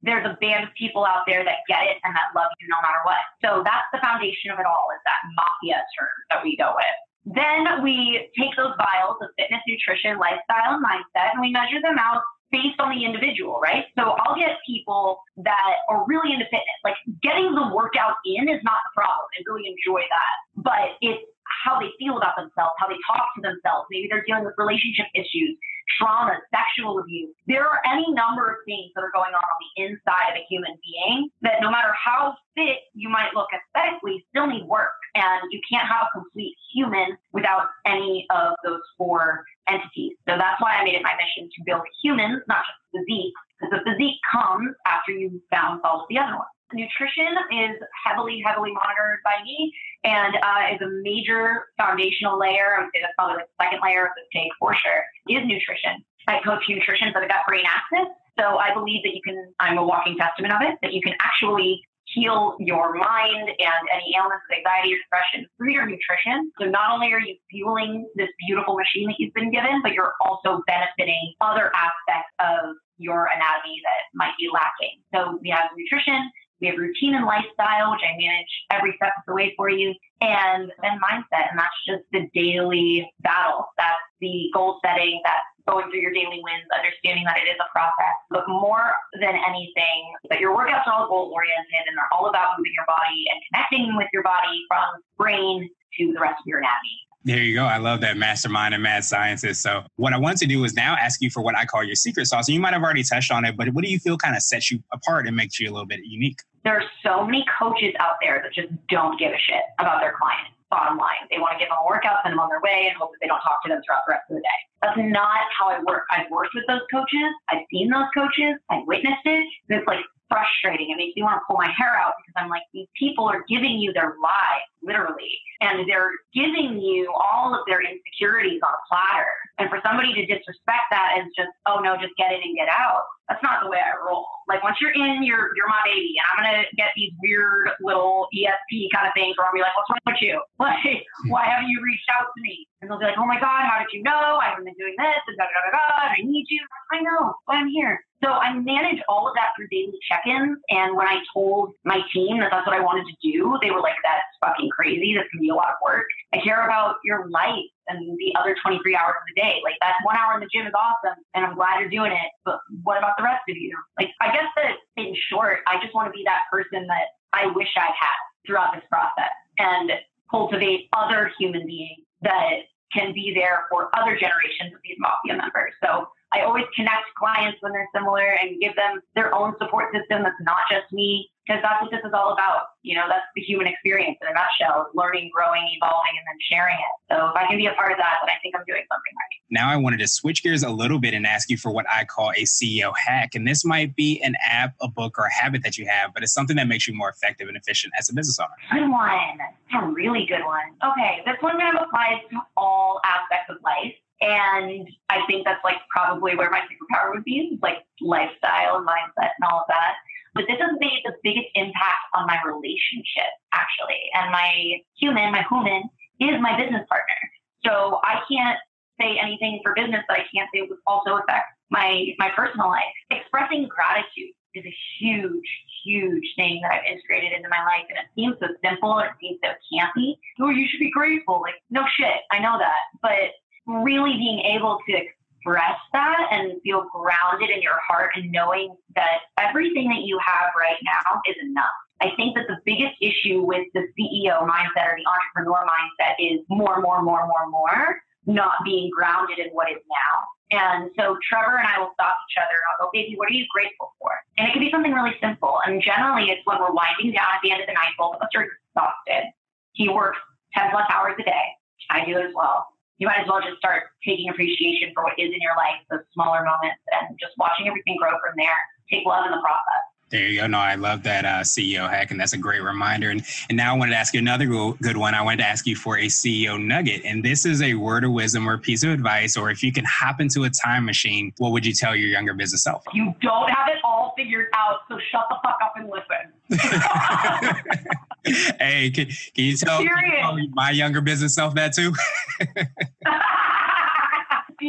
There's 0.00 0.24
a 0.24 0.32
band 0.40 0.64
of 0.64 0.72
people 0.80 1.04
out 1.04 1.28
there 1.28 1.44
that 1.44 1.60
get 1.68 1.84
it 1.84 2.00
and 2.04 2.16
that 2.16 2.32
love 2.32 2.48
you 2.56 2.72
no 2.72 2.80
matter 2.80 3.04
what. 3.04 3.20
So 3.44 3.60
that's 3.60 3.84
the 3.92 4.00
foundation 4.00 4.48
of 4.48 4.56
it 4.56 4.64
all 4.64 4.88
is 4.96 5.02
that 5.04 5.20
mafia 5.36 5.84
term 5.92 6.16
that 6.32 6.40
we 6.40 6.56
go 6.56 6.72
with. 6.72 6.96
Then 7.28 7.84
we 7.84 8.32
take 8.32 8.56
those 8.56 8.72
vials 8.80 9.20
of 9.20 9.28
fitness, 9.36 9.60
nutrition, 9.68 10.16
lifestyle, 10.16 10.80
and 10.80 10.82
mindset, 10.82 11.36
and 11.36 11.40
we 11.44 11.52
measure 11.52 11.84
them 11.84 12.00
out 12.00 12.24
based 12.50 12.78
on 12.78 12.90
the 12.90 13.04
individual, 13.04 13.60
right? 13.62 13.86
So 13.94 14.18
I'll 14.18 14.34
get 14.34 14.58
people 14.66 15.22
that 15.42 15.86
are 15.88 16.04
really 16.06 16.34
into 16.34 16.46
fitness. 16.46 16.78
Like 16.82 16.98
getting 17.22 17.54
the 17.54 17.70
workout 17.74 18.18
in 18.26 18.50
is 18.50 18.60
not 18.66 18.82
the 18.90 18.92
problem. 18.94 19.26
I 19.34 19.42
really 19.46 19.70
enjoy 19.70 20.02
that. 20.02 20.34
But 20.58 20.98
it's 21.00 21.22
how 21.64 21.78
they 21.78 21.90
feel 21.98 22.18
about 22.18 22.34
themselves, 22.36 22.74
how 22.78 22.88
they 22.88 22.98
talk 23.06 23.34
to 23.38 23.42
themselves. 23.42 23.86
Maybe 23.90 24.08
they're 24.10 24.24
dealing 24.26 24.44
with 24.44 24.54
relationship 24.58 25.06
issues 25.14 25.58
trauma, 25.98 26.38
sexual 26.52 26.98
abuse. 27.00 27.34
There 27.46 27.66
are 27.66 27.80
any 27.86 28.06
number 28.12 28.50
of 28.50 28.58
things 28.66 28.92
that 28.94 29.02
are 29.02 29.12
going 29.14 29.32
on 29.32 29.42
on 29.42 29.58
the 29.60 29.72
inside 29.84 30.30
of 30.30 30.36
a 30.36 30.44
human 30.48 30.76
being 30.82 31.30
that 31.42 31.60
no 31.60 31.70
matter 31.70 31.92
how 31.96 32.36
fit 32.54 32.90
you 32.94 33.08
might 33.08 33.34
look 33.34 33.48
aesthetically, 33.50 34.24
still 34.30 34.46
need 34.46 34.64
work. 34.66 34.94
And 35.14 35.50
you 35.50 35.60
can't 35.66 35.88
have 35.88 36.06
a 36.06 36.10
complete 36.14 36.54
human 36.72 37.18
without 37.32 37.66
any 37.86 38.26
of 38.30 38.54
those 38.64 38.82
four 38.96 39.44
entities. 39.68 40.14
So 40.28 40.38
that's 40.38 40.60
why 40.60 40.78
I 40.78 40.84
made 40.84 40.94
it 40.94 41.02
my 41.02 41.14
mission 41.18 41.50
to 41.50 41.58
build 41.66 41.82
humans, 42.02 42.42
not 42.46 42.62
just 42.62 42.80
physique, 42.94 43.34
because 43.58 43.74
the 43.74 43.82
physique 43.90 44.20
comes 44.30 44.74
after 44.86 45.12
you 45.12 45.42
balance 45.50 45.80
all 45.84 46.02
of 46.02 46.06
the 46.08 46.18
other 46.18 46.38
ones. 46.38 46.54
Nutrition 46.72 47.34
is 47.52 47.76
heavily, 48.04 48.42
heavily 48.44 48.72
monitored 48.72 49.20
by 49.24 49.42
me 49.42 49.72
and 50.04 50.34
uh, 50.42 50.74
is 50.74 50.80
a 50.80 50.90
major 51.02 51.66
foundational 51.76 52.38
layer. 52.38 52.76
I 52.78 52.82
would 52.82 52.90
say 52.94 53.00
that's 53.02 53.14
probably 53.18 53.42
the 53.42 53.64
second 53.64 53.80
layer 53.82 54.06
of 54.06 54.12
the 54.16 54.24
cake 54.32 54.52
for 54.58 54.74
sure, 54.74 55.02
is 55.28 55.46
nutrition. 55.46 56.04
I 56.28 56.40
coach 56.44 56.62
nutrition 56.68 57.12
for 57.12 57.20
the 57.20 57.28
gut 57.28 57.42
brain 57.46 57.64
axis. 57.66 58.08
So 58.38 58.58
I 58.58 58.72
believe 58.72 59.02
that 59.02 59.14
you 59.14 59.20
can, 59.26 59.52
I'm 59.58 59.78
a 59.78 59.84
walking 59.84 60.16
testament 60.16 60.54
of 60.54 60.62
it, 60.62 60.78
that 60.82 60.92
you 60.92 61.02
can 61.02 61.14
actually 61.20 61.82
heal 62.14 62.56
your 62.58 62.94
mind 62.94 63.48
and 63.48 63.82
any 63.92 64.14
ailments 64.16 64.42
of 64.50 64.56
anxiety 64.58 64.94
or 64.94 64.98
depression 64.98 65.46
through 65.56 65.72
your 65.72 65.86
nutrition. 65.86 66.50
So 66.58 66.66
not 66.66 66.90
only 66.90 67.12
are 67.12 67.20
you 67.20 67.36
fueling 67.50 68.08
this 68.16 68.28
beautiful 68.46 68.74
machine 68.74 69.08
that 69.08 69.16
you've 69.18 69.34
been 69.34 69.50
given, 69.50 69.80
but 69.82 69.92
you're 69.92 70.14
also 70.20 70.62
benefiting 70.66 71.34
other 71.40 71.70
aspects 71.74 72.34
of 72.40 72.76
your 72.98 73.26
anatomy 73.26 73.80
that 73.84 74.10
might 74.14 74.34
be 74.38 74.48
lacking. 74.52 75.00
So 75.14 75.38
we 75.40 75.50
have 75.50 75.70
nutrition, 75.76 76.30
we 76.60 76.68
have 76.68 76.76
routine 76.76 77.14
and 77.14 77.24
lifestyle, 77.24 77.92
which 77.92 78.04
I 78.04 78.16
manage 78.20 78.52
every 78.70 78.92
step 78.96 79.12
of 79.16 79.24
the 79.26 79.34
way 79.34 79.54
for 79.56 79.68
you, 79.68 79.94
and 80.20 80.70
then 80.82 81.00
mindset. 81.00 81.48
And 81.50 81.58
that's 81.58 81.80
just 81.88 82.04
the 82.12 82.28
daily 82.34 83.08
battle. 83.20 83.64
That's 83.78 84.04
the 84.20 84.50
goal 84.52 84.78
setting, 84.84 85.20
that's 85.24 85.48
going 85.68 85.88
through 85.90 86.00
your 86.00 86.12
daily 86.12 86.40
wins, 86.44 86.68
understanding 86.68 87.24
that 87.24 87.40
it 87.40 87.48
is 87.48 87.56
a 87.56 87.68
process. 87.72 88.16
But 88.28 88.44
more 88.48 88.92
than 89.20 89.32
anything, 89.32 90.00
that 90.28 90.40
your 90.40 90.56
workouts 90.56 90.86
are 90.86 90.92
all 90.92 91.08
goal 91.08 91.32
oriented 91.32 91.84
and 91.88 91.96
they're 91.96 92.12
all 92.12 92.28
about 92.28 92.58
moving 92.58 92.72
your 92.76 92.88
body 92.88 93.24
and 93.32 93.38
connecting 93.48 93.96
with 93.96 94.08
your 94.12 94.22
body 94.22 94.64
from 94.68 95.00
brain 95.16 95.68
to 95.98 96.12
the 96.12 96.20
rest 96.20 96.40
of 96.40 96.46
your 96.46 96.58
anatomy. 96.58 97.09
There 97.24 97.42
you 97.42 97.54
go. 97.54 97.64
I 97.64 97.76
love 97.76 98.00
that 98.00 98.16
mastermind 98.16 98.72
and 98.72 98.82
mad 98.82 99.04
scientist. 99.04 99.60
So, 99.60 99.82
what 99.96 100.14
I 100.14 100.18
want 100.18 100.38
to 100.38 100.46
do 100.46 100.64
is 100.64 100.72
now 100.72 100.96
ask 100.98 101.20
you 101.20 101.28
for 101.28 101.42
what 101.42 101.54
I 101.54 101.66
call 101.66 101.84
your 101.84 101.94
secret 101.94 102.26
sauce. 102.26 102.48
And 102.48 102.54
you 102.54 102.60
might 102.60 102.72
have 102.72 102.82
already 102.82 103.02
touched 103.02 103.30
on 103.30 103.44
it, 103.44 103.56
but 103.58 103.68
what 103.74 103.84
do 103.84 103.90
you 103.90 103.98
feel 103.98 104.16
kind 104.16 104.34
of 104.34 104.42
sets 104.42 104.70
you 104.70 104.82
apart 104.92 105.26
and 105.26 105.36
makes 105.36 105.60
you 105.60 105.68
a 105.68 105.72
little 105.72 105.86
bit 105.86 106.00
unique? 106.02 106.38
There 106.64 106.74
are 106.74 106.84
so 107.04 107.24
many 107.24 107.44
coaches 107.58 107.92
out 108.00 108.16
there 108.22 108.40
that 108.42 108.54
just 108.54 108.72
don't 108.88 109.18
give 109.18 109.32
a 109.32 109.38
shit 109.38 109.62
about 109.78 110.00
their 110.00 110.16
clients. 110.16 110.56
Bottom 110.70 110.96
line, 110.96 111.26
they 111.30 111.36
want 111.36 111.52
to 111.52 111.58
give 111.58 111.68
them 111.68 111.76
a 111.82 111.86
workout, 111.86 112.22
send 112.22 112.32
them 112.32 112.38
on 112.38 112.48
their 112.48 112.62
way, 112.62 112.86
and 112.86 112.96
hope 112.96 113.10
that 113.10 113.18
they 113.20 113.26
don't 113.26 113.42
talk 113.42 113.58
to 113.66 113.68
them 113.68 113.82
throughout 113.84 114.06
the 114.06 114.14
rest 114.14 114.24
of 114.30 114.38
the 114.38 114.44
day. 114.46 114.60
That's 114.80 114.96
not 114.96 115.42
how 115.58 115.68
I 115.68 115.82
work. 115.82 116.06
I've 116.14 116.30
worked 116.30 116.54
with 116.54 116.64
those 116.70 116.86
coaches. 116.88 117.26
I've 117.50 117.66
seen 117.74 117.90
those 117.90 118.06
coaches. 118.14 118.54
I've 118.70 118.86
witnessed 118.86 119.26
it. 119.26 119.44
And 119.68 119.82
it's 119.82 119.86
like 119.90 120.00
frustrating. 120.30 120.88
It 120.94 120.96
makes 120.96 121.18
me 121.18 121.26
want 121.26 121.42
to 121.42 121.44
pull 121.44 121.58
my 121.58 121.68
hair 121.74 121.98
out 121.98 122.14
because 122.22 122.38
I'm 122.38 122.48
like, 122.48 122.62
these 122.72 122.86
people 122.94 123.26
are 123.26 123.44
giving 123.50 123.82
you 123.82 123.92
their 123.92 124.14
lives, 124.22 124.64
literally, 124.82 125.32
and 125.60 125.88
they're 125.88 126.12
giving 126.34 126.80
you 126.80 127.12
all 127.12 127.54
of 127.54 127.60
their 127.66 127.80
insecurities 127.80 128.60
on 128.64 128.72
a 128.72 128.82
platter. 128.88 129.32
And 129.58 129.68
for 129.68 129.80
somebody 129.84 130.14
to 130.14 130.24
disrespect 130.24 130.88
that 130.90 131.20
as 131.20 131.28
just, 131.36 131.52
oh 131.66 131.80
no, 131.80 131.96
just 132.00 132.16
get 132.16 132.32
in 132.32 132.40
and 132.40 132.56
get 132.56 132.68
out, 132.68 133.04
that's 133.30 133.42
not 133.46 133.62
the 133.62 133.70
way 133.70 133.78
I 133.78 133.94
roll. 134.02 134.26
Like 134.50 134.66
once 134.66 134.82
you're 134.82 134.90
in, 134.90 135.22
you're 135.22 135.54
you're 135.54 135.70
my 135.70 135.78
baby, 135.86 136.18
and 136.18 136.26
I'm 136.34 136.38
gonna 136.42 136.66
get 136.74 136.90
these 136.98 137.14
weird 137.22 137.70
little 137.78 138.26
ESP 138.34 138.90
kind 138.90 139.06
of 139.06 139.14
things 139.14 139.38
where 139.38 139.46
I'll 139.46 139.54
be 139.54 139.62
like, 139.62 139.70
what's 139.78 139.90
wrong 139.94 140.10
with 140.10 140.20
you? 140.20 140.42
Like, 140.60 141.06
why 141.28 141.44
haven't 141.46 141.68
you 141.68 141.78
reached 141.82 142.08
out 142.10 142.26
to 142.34 142.40
me? 142.42 142.66
And 142.80 142.90
they'll 142.90 142.98
be 142.98 143.04
like, 143.04 143.18
oh 143.18 143.26
my 143.26 143.38
god, 143.38 143.68
how 143.68 143.78
did 143.78 143.92
you 143.92 144.02
know? 144.02 144.40
I 144.42 144.50
haven't 144.50 144.64
been 144.64 144.78
doing 144.80 144.96
this 144.98 145.22
and 145.28 145.36
da 145.36 145.44
da 145.44 145.60
da 145.68 145.70
da. 145.76 146.14
I 146.16 146.22
need 146.24 146.46
you. 146.48 146.62
I 146.90 147.00
know. 147.04 147.34
Why 147.44 147.60
I'm 147.60 147.68
here. 147.68 148.00
So 148.24 148.28
I 148.28 148.52
manage 148.52 149.00
all 149.08 149.28
of 149.28 149.34
that 149.34 149.52
through 149.56 149.68
daily 149.68 149.96
check-ins. 150.10 150.58
And 150.68 150.96
when 150.96 151.06
I 151.06 151.20
told 151.32 151.72
my 151.84 152.00
team 152.12 152.40
that 152.40 152.50
that's 152.50 152.66
what 152.66 152.76
I 152.76 152.80
wanted 152.84 153.06
to 153.08 153.16
do, 153.24 153.56
they 153.62 153.70
were 153.70 153.80
like, 153.80 153.96
"That's 154.04 154.29
fucking 154.44 154.70
crazy. 154.70 155.14
This 155.14 155.28
can 155.30 155.40
be 155.40 155.48
a 155.48 155.54
lot 155.54 155.68
of 155.68 155.78
work. 155.84 156.06
I 156.32 156.38
care 156.38 156.64
about 156.64 156.96
your 157.04 157.28
life 157.28 157.68
and 157.88 158.16
the 158.18 158.34
other 158.38 158.56
23 158.62 158.96
hours 158.96 159.14
of 159.18 159.26
the 159.34 159.40
day. 159.40 159.60
Like 159.64 159.74
that 159.80 159.94
one 160.04 160.16
hour 160.16 160.34
in 160.34 160.40
the 160.40 160.48
gym 160.52 160.66
is 160.66 160.72
awesome, 160.74 161.18
and 161.34 161.44
I'm 161.44 161.54
glad 161.54 161.80
you're 161.80 161.90
doing 161.90 162.12
it. 162.12 162.30
But 162.44 162.60
what 162.82 162.98
about 162.98 163.16
the 163.18 163.24
rest 163.24 163.42
of 163.48 163.56
you? 163.56 163.76
Like 163.98 164.10
I 164.20 164.32
guess 164.32 164.48
that 164.56 164.76
in 164.96 165.14
short, 165.28 165.58
I 165.66 165.80
just 165.82 165.94
want 165.94 166.08
to 166.08 166.16
be 166.16 166.24
that 166.24 166.42
person 166.50 166.86
that 166.86 167.16
I 167.32 167.46
wish 167.46 167.68
I 167.76 167.86
had 167.86 168.18
throughout 168.46 168.74
this 168.74 168.84
process 168.88 169.32
and 169.58 169.92
cultivate 170.30 170.88
other 170.92 171.32
human 171.38 171.66
beings 171.66 172.06
that 172.22 172.70
can 172.92 173.12
be 173.12 173.32
there 173.34 173.66
for 173.70 173.88
other 173.96 174.16
generations 174.18 174.74
of 174.74 174.80
these 174.82 174.96
mafia 174.98 175.36
members. 175.36 175.72
So 175.82 176.08
I 176.32 176.42
always 176.42 176.64
connect 176.74 177.10
clients 177.18 177.58
when 177.60 177.72
they're 177.72 177.88
similar 177.94 178.38
and 178.40 178.60
give 178.60 178.76
them 178.76 179.00
their 179.14 179.34
own 179.34 179.54
support 179.58 179.92
system 179.92 180.22
that's 180.22 180.40
not 180.40 180.62
just 180.70 180.92
me 180.92 181.28
because 181.50 181.62
that's 181.62 181.82
what 181.82 181.90
this 181.90 182.00
is 182.06 182.12
all 182.14 182.32
about. 182.32 182.78
You 182.82 182.94
know, 182.94 183.06
that's 183.08 183.26
the 183.34 183.42
human 183.42 183.66
experience 183.66 184.16
in 184.22 184.28
a 184.28 184.34
nutshell, 184.34 184.90
learning, 184.94 185.30
growing, 185.34 185.66
evolving, 185.74 186.14
and 186.14 186.24
then 186.30 186.38
sharing 186.46 186.76
it. 186.76 186.94
So 187.10 187.28
if 187.28 187.34
I 187.34 187.46
can 187.48 187.56
be 187.58 187.66
a 187.66 187.72
part 187.72 187.90
of 187.90 187.98
that, 187.98 188.22
then 188.22 188.30
I 188.30 188.38
think 188.42 188.54
I'm 188.54 188.62
doing 188.66 188.84
something 188.86 189.14
right. 189.18 189.36
Now 189.50 189.68
I 189.68 189.76
wanted 189.76 189.98
to 189.98 190.08
switch 190.08 190.42
gears 190.44 190.62
a 190.62 190.70
little 190.70 191.00
bit 191.00 191.14
and 191.14 191.26
ask 191.26 191.50
you 191.50 191.56
for 191.56 191.72
what 191.72 191.86
I 191.90 192.04
call 192.04 192.30
a 192.30 192.44
CEO 192.44 192.92
hack. 192.94 193.34
And 193.34 193.46
this 193.46 193.64
might 193.64 193.96
be 193.96 194.20
an 194.22 194.36
app, 194.44 194.74
a 194.80 194.88
book, 194.88 195.18
or 195.18 195.24
a 195.24 195.32
habit 195.32 195.62
that 195.64 195.76
you 195.76 195.86
have, 195.88 196.14
but 196.14 196.22
it's 196.22 196.32
something 196.32 196.56
that 196.56 196.68
makes 196.68 196.86
you 196.86 196.94
more 196.94 197.10
effective 197.10 197.48
and 197.48 197.56
efficient 197.56 197.92
as 197.98 198.08
a 198.08 198.14
business 198.14 198.38
owner. 198.38 198.54
Good 198.70 198.88
one. 198.88 199.38
That's 199.38 199.82
a 199.82 199.86
really 199.88 200.26
good 200.26 200.44
one. 200.44 200.70
Okay, 200.92 201.22
this 201.26 201.36
one 201.40 201.58
kind 201.58 201.76
of 201.76 201.82
applies 201.82 202.22
to 202.30 202.38
all 202.56 203.00
aspects 203.04 203.50
of 203.50 203.56
life. 203.64 203.94
And 204.20 204.88
I 205.08 205.24
think 205.26 205.44
that's 205.44 205.64
like 205.64 205.78
probably 205.88 206.36
where 206.36 206.50
my 206.50 206.60
superpower 206.60 207.14
would 207.14 207.24
be, 207.24 207.58
like 207.62 207.78
lifestyle 208.00 208.76
and 208.76 208.86
mindset 208.86 209.32
and 209.38 209.48
all 209.50 209.60
of 209.60 209.68
that. 209.68 209.94
But 210.34 210.44
this 210.46 210.60
has 210.60 210.70
made 210.78 211.02
the 211.04 211.14
biggest 211.22 211.48
impact 211.54 212.04
on 212.14 212.26
my 212.26 212.38
relationship, 212.44 213.32
actually. 213.52 213.98
And 214.14 214.30
my 214.30 214.80
human, 214.96 215.32
my 215.32 215.44
human, 215.48 215.88
is 216.20 216.40
my 216.40 216.56
business 216.56 216.86
partner. 216.88 217.20
So 217.64 218.00
I 218.04 218.20
can't 218.30 218.58
say 219.00 219.18
anything 219.20 219.60
for 219.64 219.74
business 219.74 220.04
that 220.08 220.20
I 220.20 220.24
can't 220.32 220.48
say 220.52 220.60
it 220.60 220.68
would 220.68 220.78
also 220.86 221.16
affect 221.16 221.48
my 221.70 222.14
my 222.18 222.30
personal 222.36 222.68
life. 222.68 222.94
Expressing 223.10 223.66
gratitude 223.68 224.36
is 224.54 224.64
a 224.66 224.76
huge, 224.98 225.48
huge 225.84 226.26
thing 226.36 226.60
that 226.62 226.72
I've 226.72 226.86
integrated 226.86 227.32
into 227.32 227.48
my 227.48 227.64
life. 227.64 227.86
And 227.88 227.98
it 227.98 228.06
seems 228.14 228.36
so 228.40 228.52
simple, 228.62 228.98
and 228.98 229.08
it 229.08 229.16
seems 229.20 229.38
so 229.42 229.50
campy. 229.72 230.14
Oh, 230.40 230.50
you 230.50 230.66
should 230.68 230.80
be 230.80 230.90
grateful. 230.90 231.40
Like, 231.40 231.54
no 231.70 231.82
shit, 231.98 232.22
I 232.30 232.38
know 232.38 232.58
that. 232.58 232.82
But 233.02 233.34
really 233.70 234.12
being 234.18 234.40
able 234.40 234.78
to 234.88 234.92
express 235.40 235.78
that 235.92 236.28
and 236.30 236.60
feel 236.62 236.86
grounded 236.92 237.50
in 237.50 237.62
your 237.62 237.78
heart 237.88 238.10
and 238.14 238.30
knowing 238.30 238.76
that 238.94 239.24
everything 239.38 239.88
that 239.88 240.02
you 240.02 240.18
have 240.24 240.50
right 240.58 240.76
now 240.82 241.20
is 241.26 241.36
enough. 241.42 241.78
I 242.02 242.12
think 242.16 242.34
that 242.36 242.46
the 242.48 242.58
biggest 242.64 242.96
issue 243.00 243.42
with 243.42 243.66
the 243.74 243.86
CEO 243.96 244.40
mindset 244.48 244.88
or 244.88 244.96
the 244.96 245.04
entrepreneur 245.04 245.64
mindset 245.64 246.16
is 246.18 246.40
more, 246.48 246.80
more, 246.80 247.02
more, 247.02 247.26
more, 247.26 247.48
more, 247.50 248.00
not 248.26 248.52
being 248.64 248.90
grounded 248.94 249.38
in 249.38 249.48
what 249.52 249.70
is 249.70 249.80
now. 249.88 250.14
And 250.50 250.90
so 250.98 251.16
Trevor 251.22 251.58
and 251.58 251.68
I 251.68 251.78
will 251.78 251.92
stop 251.94 252.16
each 252.28 252.36
other 252.40 252.56
and 252.56 252.64
I'll 252.72 252.86
go, 252.86 252.90
baby, 252.92 253.14
what 253.16 253.28
are 253.28 253.36
you 253.36 253.46
grateful 253.52 253.94
for? 254.00 254.10
And 254.36 254.48
it 254.48 254.52
can 254.52 254.60
be 254.60 254.70
something 254.70 254.92
really 254.92 255.14
simple. 255.22 255.60
And 255.64 255.80
generally 255.80 256.30
it's 256.30 256.40
when 256.44 256.58
we're 256.58 256.72
winding 256.72 257.12
down 257.12 257.36
at 257.36 257.40
the 257.42 257.52
end 257.52 257.60
of 257.60 257.68
the 257.68 257.74
night, 257.74 257.94
both 257.96 258.16
of 258.16 258.22
us 258.22 258.32
are 258.34 258.48
exhausted. 258.48 259.30
He 259.72 259.88
works 259.88 260.18
10 260.56 260.70
plus 260.70 260.84
hours 260.92 261.14
a 261.20 261.22
day. 261.22 261.46
I 261.90 262.04
do 262.04 262.18
as 262.18 262.32
well 262.34 262.66
you 263.00 263.08
might 263.08 263.24
as 263.24 263.26
well 263.26 263.40
just 263.40 263.56
start 263.56 263.84
taking 264.04 264.28
appreciation 264.28 264.92
for 264.94 265.02
what 265.02 265.14
is 265.18 265.32
in 265.32 265.40
your 265.40 265.56
life, 265.56 265.80
those 265.90 266.04
smaller 266.12 266.44
moments, 266.44 266.84
and 267.00 267.18
just 267.18 267.32
watching 267.38 267.66
everything 267.66 267.96
grow 267.98 268.12
from 268.20 268.36
there. 268.36 268.60
Take 268.92 269.06
love 269.06 269.24
in 269.24 269.32
the 269.32 269.40
process. 269.40 269.88
There 270.10 270.26
you 270.26 270.40
go. 270.40 270.48
No, 270.48 270.58
I 270.58 270.74
love 270.74 271.04
that 271.04 271.24
uh, 271.24 271.42
CEO 271.42 271.88
hack, 271.88 272.10
and 272.10 272.18
that's 272.18 272.32
a 272.32 272.38
great 272.38 272.62
reminder. 272.62 273.10
And, 273.10 273.22
and 273.48 273.56
now 273.56 273.72
I 273.72 273.78
wanted 273.78 273.92
to 273.92 273.96
ask 273.96 274.12
you 274.12 274.18
another 274.18 274.44
good 274.82 274.96
one. 274.96 275.14
I 275.14 275.22
wanted 275.22 275.36
to 275.36 275.46
ask 275.46 275.68
you 275.68 275.76
for 275.76 275.98
a 275.98 276.06
CEO 276.06 276.60
nugget. 276.60 277.02
And 277.04 277.24
this 277.24 277.46
is 277.46 277.62
a 277.62 277.74
word 277.74 278.02
of 278.02 278.10
wisdom 278.10 278.48
or 278.48 278.58
piece 278.58 278.82
of 278.82 278.90
advice, 278.90 279.36
or 279.36 279.52
if 279.52 279.62
you 279.62 279.72
can 279.72 279.84
hop 279.84 280.20
into 280.20 280.42
a 280.42 280.50
time 280.50 280.84
machine, 280.84 281.32
what 281.38 281.52
would 281.52 281.64
you 281.64 281.72
tell 281.72 281.94
your 281.94 282.08
younger 282.08 282.34
business 282.34 282.64
self? 282.64 282.82
You 282.92 283.14
don't 283.22 283.50
have 283.50 283.68
it 283.68 283.76
all 283.84 284.12
figured 284.16 284.48
out, 284.52 284.80
so 284.88 284.98
shut 285.12 285.26
the 285.30 285.36
fuck 285.44 285.58
up 285.62 285.74
and 285.76 285.88
listen. 285.88 286.32
hey, 288.58 288.90
can, 288.90 289.06
can, 289.06 289.44
you 289.44 289.56
tell, 289.56 289.78
can, 289.78 289.86
you 289.86 289.92
tell, 290.20 290.36
my 290.54 290.70
younger 290.70 291.00
business 291.00 291.36
self 291.36 291.54
that 291.54 291.72
too? 291.72 291.94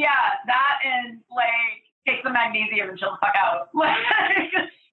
yeah, 0.01 0.41
that 0.49 0.81
and 0.81 1.21
like 1.29 1.85
take 2.09 2.25
some 2.25 2.33
magnesium 2.33 2.89
and 2.89 2.97
chill 2.97 3.13
the 3.13 3.21
fuck 3.21 3.37
out. 3.37 3.69
Like 3.77 4.01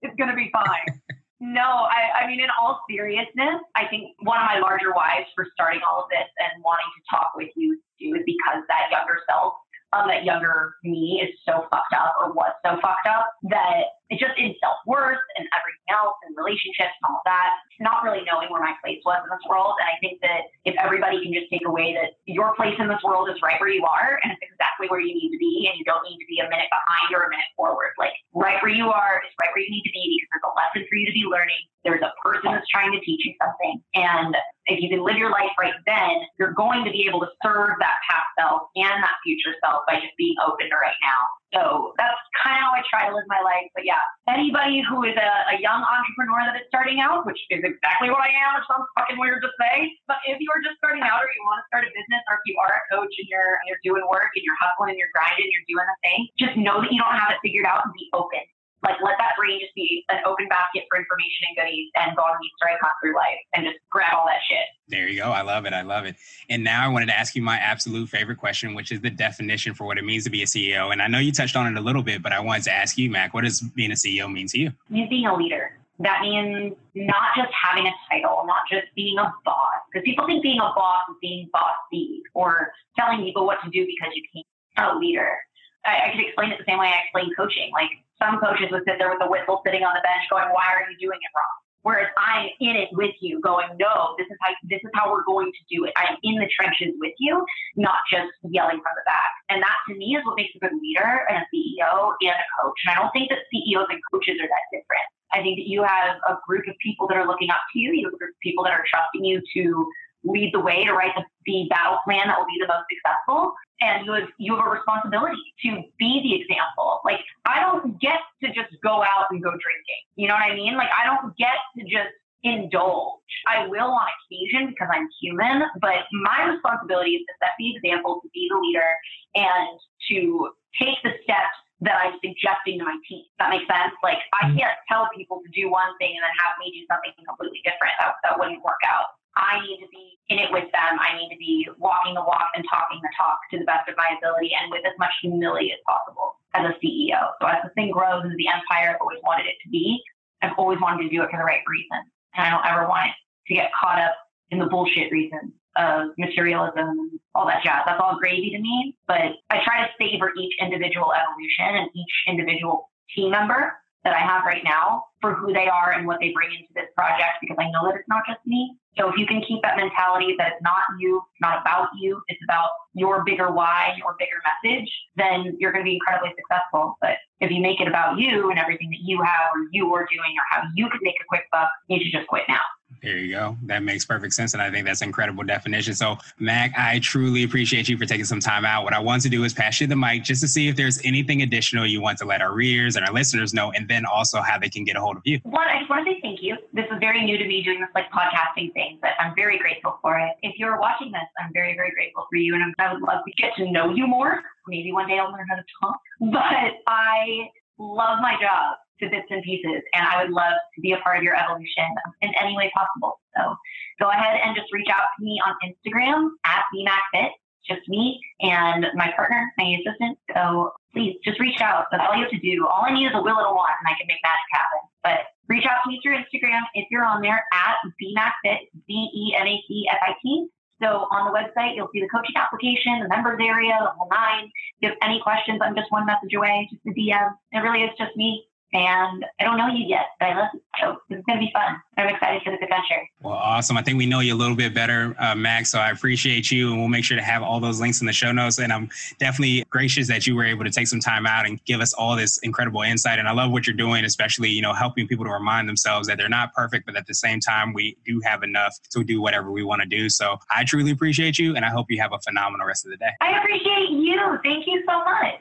it's 0.05 0.15
to 0.15 0.37
be 0.37 0.53
fine. 0.53 1.01
no, 1.41 1.89
I, 1.91 2.23
I 2.23 2.27
mean, 2.29 2.39
in 2.39 2.47
all 2.55 2.85
seriousness, 2.89 3.59
I 3.75 3.89
think 3.89 4.15
one 4.23 4.39
of 4.39 4.47
my 4.47 4.61
larger 4.61 4.93
whys 4.95 5.27
for 5.35 5.49
starting 5.55 5.81
all 5.83 6.05
of 6.05 6.09
this 6.11 6.29
and 6.39 6.63
wanting 6.63 6.87
to 6.87 7.01
talk 7.11 7.33
with 7.35 7.51
you 7.57 7.81
too 7.99 8.15
is 8.15 8.23
because 8.23 8.63
that 8.69 8.93
younger 8.93 9.19
self, 9.27 9.55
um, 9.93 10.07
that 10.07 10.23
younger 10.23 10.77
me 10.85 11.19
is 11.25 11.35
so 11.43 11.67
fucked 11.67 11.95
up 11.97 12.15
or 12.21 12.31
was 12.33 12.53
so 12.63 12.79
fucked 12.79 13.09
up 13.09 13.33
that 13.51 13.98
it's 14.09 14.21
just 14.21 14.37
in 14.41 14.57
self 14.61 14.81
worth 14.89 15.21
and 15.37 15.45
everything 15.53 15.89
else 15.93 16.17
and 16.25 16.33
relationships 16.33 16.97
and 16.97 17.05
all 17.13 17.21
that, 17.29 17.53
not 17.81 18.01
really 18.01 18.25
knowing 18.25 18.49
where 18.49 18.65
my 18.65 18.73
place 18.81 19.01
was 19.05 19.21
in 19.21 19.29
this 19.29 19.45
world. 19.45 19.77
And 19.77 19.89
I 19.89 19.97
think 20.01 20.21
that 20.25 20.49
if 20.65 20.75
everybody 20.81 21.21
can 21.21 21.33
just 21.37 21.53
take 21.53 21.69
away 21.69 21.93
that 21.93 22.17
your 22.25 22.57
place 22.57 22.77
in 22.81 22.89
this 22.89 23.01
world 23.05 23.29
is 23.29 23.37
right 23.45 23.61
where 23.61 23.69
you 23.69 23.85
are 23.85 24.17
and 24.25 24.33
it's 24.33 24.45
exactly 24.49 24.89
where 24.89 25.05
you 25.05 25.13
need 25.13 25.29
to 25.29 25.41
be 25.41 25.69
and 25.69 25.77
you 25.77 25.85
don't 25.85 26.05
need 26.09 26.17
to 26.17 26.29
be 26.29 26.41
a 26.41 26.49
minute 26.49 26.73
behind 26.73 27.13
or 27.13 27.29
a 27.29 27.31
minute 27.31 27.53
forward. 27.53 27.93
Like 28.01 28.17
right 28.33 28.57
where 28.65 28.73
you 28.73 28.89
are 28.89 29.21
is 29.21 29.33
right 29.45 29.53
where 29.53 29.61
you 29.61 29.71
need 29.71 29.85
to 29.85 29.93
be 29.93 30.05
because 30.17 30.29
there's 30.41 30.49
a 30.49 30.55
lesson 30.57 30.83
for 30.89 30.97
you 30.97 31.07
to 31.07 31.17
be 31.17 31.29
learning. 31.29 31.61
There's 31.85 32.03
a 32.03 32.13
person 32.25 32.53
that's 32.53 32.69
trying 32.73 32.93
to 32.97 33.01
teach 33.05 33.21
you 33.29 33.37
something. 33.37 33.81
And 33.95 34.33
if 34.69 34.81
you 34.81 34.89
can 34.89 35.05
live 35.05 35.17
your 35.17 35.33
life 35.33 35.53
right 35.57 35.77
then, 35.85 36.25
you're 36.39 36.53
going 36.53 36.85
to 36.85 36.93
be 36.93 37.09
able 37.09 37.21
to 37.21 37.31
serve 37.45 37.77
that 37.81 37.97
past 38.05 38.29
self 38.37 38.69
and 38.77 39.01
that 39.05 39.17
future 39.25 39.57
self 39.65 39.85
by 39.89 39.97
just 39.97 40.13
being 40.17 40.37
open 40.45 40.69
to 40.69 40.77
right 40.77 40.97
now. 41.01 41.21
So 41.57 41.97
that's 41.97 42.21
kind 42.45 42.61
of 42.61 42.69
how 42.69 42.77
I 42.77 42.85
try 42.85 43.09
to 43.09 43.13
live 43.17 43.25
my 43.25 43.41
life. 43.41 43.73
But 43.73 43.89
yeah, 43.89 44.05
anybody 44.29 44.85
who 44.85 45.01
is 45.09 45.17
a, 45.17 45.31
a 45.53 45.57
young 45.57 45.81
entrepreneur 45.81 46.45
that 46.45 46.61
is 46.61 46.69
starting 46.69 47.01
out, 47.01 47.25
which 47.25 47.41
is 47.49 47.65
exactly 47.65 48.13
what 48.13 48.21
I 48.21 48.29
am, 48.29 48.61
which 48.61 48.69
sounds 48.69 48.85
fucking 48.93 49.17
weird 49.17 49.41
to 49.41 49.51
say, 49.57 49.89
but 50.05 50.21
if 50.29 50.37
you 50.37 50.49
are 50.53 50.61
just 50.61 50.77
starting 50.77 51.01
out 51.09 51.25
or 51.25 51.29
you 51.33 51.43
want 51.49 51.65
to 51.65 51.67
start 51.73 51.89
a 51.89 51.91
business 51.97 52.21
or 52.29 52.37
if 52.37 52.45
you 52.45 52.61
are 52.61 52.73
a 52.77 52.83
coach 52.93 53.13
and 53.17 53.29
you're 53.33 53.57
you're 53.65 53.81
doing 53.81 54.05
work 54.13 54.29
and 54.37 54.45
you're 54.45 54.61
hustling 54.61 54.93
and 54.93 55.01
you're 55.01 55.13
grinding, 55.17 55.49
and 55.49 55.53
you're 55.57 55.69
doing 55.73 55.89
the 55.89 55.99
thing, 56.05 56.21
just 56.37 56.55
know 56.61 56.85
that 56.85 56.93
you 56.93 57.01
don't 57.01 57.17
have 57.17 57.33
it 57.33 57.41
figured 57.41 57.65
out 57.65 57.81
and 57.81 57.97
be 57.97 58.13
open 58.13 58.45
like 58.83 58.97
let 59.03 59.17
that 59.19 59.33
brain 59.37 59.59
just 59.61 59.75
be 59.75 60.05
an 60.09 60.19
open 60.25 60.47
basket 60.49 60.85
for 60.89 60.99
information 60.99 61.51
and 61.51 61.57
goodies 61.57 61.91
and 61.97 62.17
go 62.17 62.23
on 62.23 62.37
these 62.41 62.51
strike 62.57 62.79
hunt 62.81 62.95
through 63.03 63.15
life 63.15 63.41
and 63.55 63.67
just 63.67 63.79
grab 63.91 64.15
all 64.15 64.27
that 64.27 64.39
shit. 64.49 64.67
There 64.89 65.09
you 65.09 65.21
go. 65.21 65.31
I 65.31 65.43
love 65.43 65.67
it. 65.67 65.73
I 65.73 65.83
love 65.83 66.05
it. 66.05 66.17
And 66.49 66.63
now 66.63 66.85
I 66.85 66.89
wanted 66.89 67.07
to 67.07 67.19
ask 67.19 67.35
you 67.35 67.43
my 67.43 67.57
absolute 67.57 68.09
favorite 68.09 68.39
question, 68.39 68.75
which 68.75 68.93
is 68.93 69.01
the 69.01 69.11
definition 69.11 69.75
for 69.75 69.85
what 69.85 69.99
it 69.99 70.05
means 70.05 70.25
to 70.25 70.31
be 70.31 70.43
a 70.43 70.47
CEO. 70.47 70.93
And 70.93 71.03
I 71.03 71.09
know 71.09 71.19
you 71.19 71.33
touched 71.33 71.57
on 71.57 71.67
it 71.67 71.79
a 71.79 71.83
little 71.83 72.03
bit, 72.03 72.23
but 72.23 72.33
I 72.33 72.41
wanted 72.41 72.65
to 72.65 72.73
ask 72.73 72.97
you, 72.97 73.11
Mac, 73.11 73.35
what 73.35 73.45
does 73.45 73.61
being 73.61 73.91
a 73.91 73.95
CEO 73.95 74.33
mean 74.33 74.47
to 74.49 74.59
you? 74.59 74.69
It 74.69 74.91
means 74.91 75.09
being 75.11 75.27
a 75.27 75.35
leader. 75.35 75.73
That 76.01 76.23
means 76.23 76.77
not 76.95 77.35
just 77.37 77.51
having 77.53 77.87
a 77.87 77.93
title, 78.09 78.45
not 78.47 78.63
just 78.71 78.87
being 78.95 79.19
a 79.19 79.35
boss. 79.45 79.75
Because 79.91 80.05
people 80.05 80.27
think 80.27 80.43
being 80.43 80.61
a 80.61 80.73
boss 80.77 81.03
is 81.11 81.17
being 81.21 81.49
bossy 81.53 82.23
or 82.35 82.73
telling 82.97 83.25
people 83.25 83.45
what 83.45 83.59
to 83.65 83.71
do 83.71 83.85
because 83.85 84.13
you 84.15 84.23
can't. 84.33 84.47
A 84.81 84.95
leader. 84.97 85.37
I, 85.85 86.07
I 86.07 86.13
could 86.13 86.25
explain 86.25 86.53
it 86.53 86.59
the 86.59 86.65
same 86.65 86.79
way 86.79 86.87
I 86.87 87.03
explain 87.03 87.35
coaching. 87.35 87.73
Like 87.73 87.91
some 88.19 88.39
coaches 88.43 88.69
would 88.71 88.83
sit 88.87 88.99
there 88.99 89.11
with 89.11 89.23
a 89.23 89.31
whistle 89.31 89.63
sitting 89.65 89.83
on 89.83 89.95
the 89.95 90.03
bench 90.03 90.27
going, 90.31 90.51
why 90.51 90.67
are 90.75 90.85
you 90.91 90.97
doing 90.99 91.19
it 91.19 91.33
wrong? 91.35 91.57
Whereas 91.87 92.11
I'm 92.19 92.51
in 92.61 92.75
it 92.75 92.91
with 92.93 93.15
you 93.21 93.41
going, 93.41 93.69
no, 93.79 94.19
this 94.19 94.27
is 94.27 94.37
how, 94.43 94.53
this 94.67 94.83
is 94.83 94.91
how 94.95 95.11
we're 95.11 95.25
going 95.25 95.53
to 95.55 95.63
do 95.71 95.87
it. 95.87 95.93
I'm 95.97 96.19
in 96.23 96.37
the 96.37 96.51
trenches 96.51 96.93
with 96.99 97.15
you, 97.19 97.47
not 97.77 98.03
just 98.11 98.29
yelling 98.43 98.83
from 98.83 98.95
the 98.99 99.07
back. 99.07 99.31
And 99.49 99.63
that 99.63 99.79
to 99.89 99.95
me 99.95 100.19
is 100.19 100.27
what 100.27 100.37
makes 100.37 100.51
a 100.57 100.59
good 100.59 100.75
leader 100.75 101.25
and 101.31 101.39
a 101.39 101.47
CEO 101.55 102.13
and 102.21 102.35
a 102.35 102.47
coach. 102.61 102.79
And 102.85 102.93
I 102.93 102.95
don't 102.99 103.13
think 103.15 103.31
that 103.31 103.47
CEOs 103.55 103.87
and 103.89 104.01
coaches 104.11 104.37
are 104.43 104.51
that 104.51 104.65
different. 104.75 105.07
I 105.33 105.41
think 105.41 105.57
that 105.63 105.69
you 105.71 105.85
have 105.85 106.19
a 106.27 106.37
group 106.47 106.67
of 106.67 106.75
people 106.83 107.07
that 107.09 107.17
are 107.17 107.27
looking 107.27 107.51
up 107.51 107.63
to 107.73 107.79
you. 107.79 107.93
You 107.93 108.11
have 108.11 108.15
a 108.15 108.19
group 108.19 108.35
of 108.35 108.43
people 108.43 108.65
that 108.65 108.73
are 108.75 108.85
trusting 108.91 109.25
you 109.25 109.41
to 109.55 109.89
lead 110.25 110.51
the 110.53 110.61
way 110.61 110.85
to 110.85 110.93
write 110.93 111.15
the, 111.15 111.23
the 111.47 111.67
battle 111.71 111.99
plan 112.05 112.27
that 112.27 112.37
will 112.37 112.51
be 112.51 112.59
the 112.59 112.67
most 112.67 112.85
successful 112.91 113.55
and 113.81 114.05
you 114.05 114.13
have 114.13 114.29
you 114.39 114.57
have 114.57 114.67
a 114.67 114.71
responsibility 114.71 115.39
to 115.63 115.83
be 115.99 116.21
the 116.23 116.35
example. 116.43 117.01
Like 117.05 117.21
I 117.47 117.61
don't 117.61 118.01
get 118.01 118.19
to 118.43 118.49
just 118.49 118.67
go 118.83 119.03
out 119.03 119.27
and 119.31 119.43
go 119.43 119.51
drinking. 119.51 120.03
You 120.17 120.29
know 120.29 120.35
what 120.35 120.51
I 120.51 120.55
mean? 120.55 120.77
Like 120.77 120.91
I 120.93 121.07
don't 121.07 121.37
get 121.37 121.59
to 121.79 121.85
just 121.85 122.15
indulge. 122.45 123.31
I 123.47 123.67
will 123.67 123.91
on 123.91 124.07
occasion 124.27 124.71
because 124.71 124.89
I'm 124.93 125.09
human, 125.21 125.63
but 125.81 126.07
my 126.13 126.55
responsibility 126.55 127.19
is 127.19 127.25
to 127.27 127.35
set 127.43 127.55
the 127.59 127.75
example, 127.75 128.21
to 128.23 128.29
be 128.31 128.47
the 128.51 128.59
leader, 128.59 128.91
and 129.35 129.79
to 130.11 130.51
take 130.79 130.99
the 131.03 131.19
steps 131.27 131.59
that 131.81 131.95
I'm 131.95 132.19
suggesting 132.19 132.83
to 132.83 132.85
my 132.87 132.99
team. 133.07 133.27
That 133.39 133.51
makes 133.51 133.67
sense? 133.71 133.95
Like 134.03 134.19
I 134.35 134.51
mm-hmm. 134.51 134.59
can't 134.59 134.79
tell 134.91 135.07
people 135.15 135.43
to 135.43 135.51
do 135.55 135.71
one 135.71 135.95
thing 135.99 136.15
and 136.15 136.23
then 136.23 136.35
have 136.43 136.59
me 136.59 136.75
do 136.75 136.83
something 136.91 137.15
completely 137.23 137.63
different. 137.63 137.95
That, 138.03 138.19
that 138.27 138.35
wouldn't 138.39 138.63
work 138.67 138.83
out. 138.87 139.15
I 139.39 139.63
need 139.63 139.79
to 139.79 139.91
be 139.95 140.19
in 140.35 140.43
it 140.43 140.51
with 140.51 140.67
them. 140.75 140.99
I 140.99 141.15
need 141.15 141.31
to 141.31 141.39
be 141.39 141.63
walking 141.79 142.19
the 142.19 142.27
walk 142.27 142.51
and 142.59 142.67
talking 142.67 142.99
the 142.99 143.13
talk 143.15 143.39
to 143.55 143.63
the 143.63 143.69
best 143.69 143.87
of 143.87 143.95
my 143.95 144.11
ability 144.19 144.51
and 144.51 144.67
with 144.75 144.83
as 144.83 144.99
much 144.99 145.15
humility 145.23 145.71
as 145.71 145.79
possible 145.87 146.38
as 146.55 146.65
a 146.65 146.75
CEO. 146.85 147.19
So 147.41 147.47
as 147.47 147.59
the 147.63 147.71
thing 147.75 147.91
grows 147.91 148.25
as 148.25 148.33
the 148.37 148.49
empire 148.49 148.95
I've 148.95 149.01
always 149.01 149.21
wanted 149.23 149.47
it 149.47 149.57
to 149.63 149.69
be, 149.71 150.01
I've 150.43 150.53
always 150.59 150.81
wanted 150.81 151.05
to 151.05 151.09
do 151.09 151.23
it 151.23 151.31
for 151.31 151.39
the 151.39 151.45
right 151.45 151.63
reason. 151.69 151.99
And 152.35 152.47
I 152.47 152.51
don't 152.51 152.67
ever 152.67 152.89
want 152.89 153.11
to 153.49 153.55
get 153.55 153.71
caught 153.79 153.99
up 153.99 154.15
in 154.51 154.59
the 154.59 154.67
bullshit 154.67 155.11
reasons 155.13 155.53
of 155.77 156.11
materialism 156.19 156.79
and 156.79 157.21
all 157.35 157.47
that 157.47 157.63
jazz. 157.63 157.83
That's 157.87 158.01
all 158.03 158.19
gravy 158.19 158.51
to 158.51 158.59
me. 158.59 158.97
But 159.07 159.39
I 159.51 159.63
try 159.65 159.87
to 159.87 159.89
savor 160.01 160.33
each 160.39 160.55
individual 160.61 161.13
evolution 161.13 161.83
and 161.83 161.91
each 161.95 162.15
individual 162.27 162.91
team 163.15 163.31
member 163.31 163.75
that 164.05 164.15
I 164.15 164.21
have 164.21 164.45
right 164.45 164.63
now 164.65 165.05
for 165.21 165.35
who 165.35 165.53
they 165.53 165.67
are 165.67 165.93
and 165.93 166.07
what 166.07 166.19
they 166.21 166.33
bring 166.33 166.51
into 166.53 166.71
this 166.75 166.87
project 166.95 167.39
because 167.41 167.57
I 167.59 167.71
know 167.71 167.87
that 167.89 167.97
it's 167.97 168.09
not 168.09 168.23
just 168.29 168.41
me. 168.47 168.77
So 168.97 169.09
if 169.09 169.17
you 169.17 169.27
can 169.27 169.43
keep 169.43 169.63
that 169.63 169.77
mentality 169.77 170.35
that 170.39 170.53
it's 170.55 170.63
not 170.63 170.83
you, 170.99 171.19
it's 171.19 171.41
not 171.41 171.61
about 171.61 171.89
you, 171.99 172.21
it's 172.29 172.41
about 172.45 172.71
your 172.95 173.25
bigger 173.25 173.51
why, 173.51 173.95
your 173.99 174.17
bigger 174.19 174.39
message, 174.47 174.91
then 175.17 175.57
you're 175.59 175.73
going 175.73 175.85
to 175.85 175.89
be 175.89 175.95
incredibly 175.95 176.31
successful. 176.35 176.97
But 177.01 177.19
if 177.41 177.51
you 177.51 177.61
make 177.61 177.81
it 177.81 177.89
about 177.89 178.19
you 178.19 178.51
and 178.51 178.59
everything 178.59 178.91
that 178.91 179.03
you 179.03 179.23
have 179.23 179.51
or 179.55 179.67
you 179.73 179.93
are 179.95 180.07
doing 180.07 180.35
or 180.39 180.47
how 180.51 180.63
you 180.75 180.89
can 180.89 181.01
make 181.03 181.17
a 181.21 181.27
quick 181.29 181.45
buck, 181.53 181.69
you 181.89 181.99
should 182.03 182.13
just 182.13 182.27
quit 182.29 182.43
now. 182.49 182.63
There 183.03 183.17
you 183.17 183.35
go. 183.35 183.57
That 183.65 183.83
makes 183.83 184.05
perfect 184.05 184.35
sense. 184.35 184.55
And 184.55 184.63
I 184.63 184.71
think 184.71 184.87
that's 184.87 185.03
incredible 185.03 185.45
definition. 185.45 185.95
So, 185.95 186.17
Mac, 186.39 186.73
I 186.77 186.99
truly 186.99 187.45
appreciate 187.45 187.89
you 187.89 187.97
for 187.97 188.07
taking 188.07 188.25
some 188.25 188.41
time 188.41 188.65
out. 188.65 188.85
What 188.85 188.93
I 188.93 188.99
want 188.99 189.23
to 189.23 189.29
do 189.29 189.45
is 189.45 189.55
pass 189.55 189.81
you 189.81 189.87
the 189.87 189.97
mic 189.97 190.25
just 190.25 190.41
to 190.43 190.49
see 190.49 190.69
if 190.69 190.77
there's 190.77 191.01
anything 191.05 191.43
additional 191.43 191.87
you 191.87 192.01
want 192.01 192.19
to 192.19 192.25
let 192.25 192.43
our 192.43 192.53
readers 192.53 192.97
and 192.97 193.07
our 193.07 193.13
listeners 193.13 193.55
know, 193.55 193.71
and 193.73 193.89
then 193.89 194.05
also 194.05 194.41
how 194.41 194.59
they 194.59 194.69
can 194.69 194.85
get 194.85 194.97
a 194.97 195.01
hold 195.01 195.17
of 195.17 195.23
you. 195.25 195.39
One, 195.45 195.69
I 195.69 195.79
just 195.79 195.91
want 195.91 196.07
to 196.07 196.13
say 196.13 196.21
thank 196.23 196.43
you. 196.43 196.57
This 196.73 196.87
is 196.87 196.99
very 196.99 197.25
new 197.25 197.39
to 197.39 197.47
me 197.47 197.63
doing 197.63 197.81
this 197.81 197.91
like 197.95 198.11
podcasting 198.11 198.73
thing, 198.75 198.99
but 199.01 199.11
I'm 199.21 199.35
very 199.37 199.59
grateful 199.59 199.99
for 200.03 200.19
it. 200.19 200.33
If 200.43 200.59
you're 200.59 200.81
watching 200.81 201.13
this, 201.13 201.23
I'm 201.39 201.53
very, 201.53 201.75
very 201.77 201.93
grateful 201.93 202.27
for 202.29 202.37
you. 202.37 202.55
And 202.55 202.75
I 202.79 202.93
would 202.93 203.03
love 203.03 203.21
to 203.27 203.33
get 203.41 203.55
to 203.57 203.71
know 203.71 203.95
you 203.95 204.07
more. 204.07 204.43
Maybe 204.67 204.93
one 204.93 205.09
day 205.09 205.19
I'll 205.19 205.31
learn 205.31 205.47
how 205.49 205.57
to 205.57 205.65
talk. 205.83 205.97
But 206.21 206.83
I 206.87 207.49
love 207.79 208.19
my 208.21 208.35
job 208.41 208.77
to 209.01 209.09
bits 209.09 209.27
and 209.31 209.43
pieces. 209.43 209.83
And 209.95 210.07
I 210.07 210.23
would 210.23 210.33
love 210.33 210.55
to 210.75 210.81
be 210.81 210.93
a 210.93 210.99
part 210.99 211.19
of 211.19 211.23
your 211.23 211.37
evolution 211.37 211.89
in 212.23 212.31
any 212.41 212.57
way 212.57 212.71
possible. 212.75 213.21
So 213.37 213.55
go 214.01 214.11
ahead 214.11 214.41
and 214.45 214.57
just 214.57 214.73
reach 214.73 214.89
out 214.93 215.07
to 215.17 215.25
me 215.25 215.41
on 215.45 215.55
Instagram 215.65 216.31
at 216.45 216.65
BMacFit, 216.75 217.31
just 217.67 217.89
me 217.89 218.21
and 218.41 218.87
my 218.95 219.13
partner, 219.15 219.53
my 219.59 219.77
assistant. 219.81 220.19
So 220.35 220.73
please 220.93 221.17
just 221.25 221.39
reach 221.39 221.61
out. 221.61 221.87
That's 221.91 222.03
all 222.09 222.17
you 222.17 222.23
have 222.23 222.33
to 222.33 222.39
do. 222.39 222.67
All 222.67 222.85
I 222.87 222.95
need 222.95 223.07
is 223.07 223.13
a 223.15 223.23
will 223.23 223.39
and 223.39 223.47
a 223.47 223.53
want, 223.53 223.75
and 223.81 223.87
I 223.87 223.95
can 223.99 224.07
make 224.09 224.19
magic 224.23 224.49
happen. 224.53 224.81
But 225.03 225.19
reach 225.49 225.67
out 225.67 225.85
to 225.85 225.91
me 225.91 226.01
through 226.03 226.17
Instagram 226.17 226.61
if 226.75 226.87
you're 226.91 227.05
on 227.05 227.23
there 227.23 227.45
at 227.53 227.77
BMacFit, 228.01 228.69
B 228.87 229.11
E 229.15 229.37
M 229.39 229.47
A 229.47 229.63
C 229.69 229.87
F 229.91 229.99
I 230.03 230.15
T. 230.23 230.49
So 230.81 231.11
on 231.11 231.27
the 231.27 231.35
website, 231.35 231.75
you'll 231.75 231.91
see 231.93 232.01
the 232.01 232.09
coaching 232.09 232.37
application, 232.37 233.03
the 233.03 233.09
members 233.09 233.41
area, 233.43 233.75
the 233.83 233.91
whole 233.99 234.09
nine. 234.11 234.47
If 234.47 234.83
you 234.83 234.89
have 234.89 234.99
any 235.03 235.21
questions, 235.21 235.59
I'm 235.63 235.75
just 235.75 235.91
one 235.91 236.07
message 236.07 236.35
away, 236.35 236.69
just 236.71 236.87
a 236.87 236.95
DM. 236.95 237.35
It 237.53 237.59
really 237.59 237.83
is 237.83 237.91
just 237.99 238.15
me 238.17 238.47
and 238.73 239.25
I 239.41 239.45
don't 239.45 239.57
know 239.57 239.69
you 239.69 239.87
yet, 239.87 240.07
but 240.21 240.27
I 240.27 240.39
love 240.39 240.49
you. 240.53 240.61
So 240.81 241.01
it's 241.09 241.25
going 241.25 241.39
to 241.39 241.45
be 241.47 241.51
fun. 241.53 241.81
I'm 241.97 242.09
excited 242.09 242.43
for 242.43 242.51
this 242.51 242.61
adventure. 242.63 243.09
Well, 243.23 243.35
awesome. 243.35 243.77
I 243.77 243.83
think 243.83 243.99
we 243.99 244.07
know 244.07 244.21
you 244.21 244.35
a 244.35 244.37
little 244.37 244.55
bit 244.55 244.75
better, 244.75 245.17
uh, 245.19 245.35
Max. 245.35 245.73
So 245.73 245.79
I 245.79 245.91
appreciate 245.91 246.51
you, 246.51 246.71
and 246.71 246.79
we'll 246.79 246.89
make 246.89 247.05
sure 247.05 247.17
to 247.17 247.23
have 247.23 247.43
all 247.43 247.61
those 247.61 247.81
links 247.81 248.01
in 248.01 248.07
the 248.07 248.13
show 248.13 248.31
notes. 248.31 248.59
And 248.59 248.73
I'm 248.73 248.91
definitely 249.19 249.65
gracious 249.71 250.07
that 250.09 250.27
you 250.27 250.37
were 250.37 250.45
able 250.45 250.65
to 250.65 250.71
take 250.71 250.87
some 250.87 251.01
time 251.01 251.27
out 251.27 251.47
and 251.47 251.63
give 251.65 251.81
us 251.81 251.95
all 251.95 252.15
this 252.15 252.39
incredible 252.39 252.83
insight. 252.83 253.19
And 253.19 253.27
I 253.27 253.33
love 253.33 253.51
what 253.51 253.67
you're 253.67 253.77
doing, 253.77 254.05
especially 254.05 254.51
you 254.51 254.63
know 254.63 254.75
helping 254.75 255.09
people 255.09 255.25
to 255.25 255.31
remind 255.31 255.69
themselves 255.69 256.07
that 256.09 256.19
they're 256.19 256.29
not 256.29 256.53
perfect, 256.53 256.85
but 256.87 256.95
at 256.95 257.07
the 257.07 257.15
same 257.15 257.41
time 257.41 257.73
we 257.73 257.97
do 258.05 258.21
have 258.25 258.43
enough 258.43 258.77
to 258.91 259.03
do 259.03 259.21
whatever 259.21 259.51
we 259.51 259.65
want 259.65 259.83
to 259.83 259.89
do. 259.89 260.09
So 260.09 260.39
I 260.55 260.65
truly 260.65 260.91
appreciate 260.91 261.39
you, 261.39 261.57
and 261.57 261.65
I 261.65 261.71
hope 261.71 261.87
you 261.91 262.01
have 262.01 262.13
a 262.13 262.19
phenomenal 262.21 262.67
rest 262.67 262.85
of 262.85 262.91
the 262.91 262.99
day. 262.99 263.11
I 263.21 263.39
appreciate 263.39 263.91
you. 263.91 264.39
Thank 264.45 264.67
you 264.67 264.85
so 264.87 264.99
much. 264.99 265.41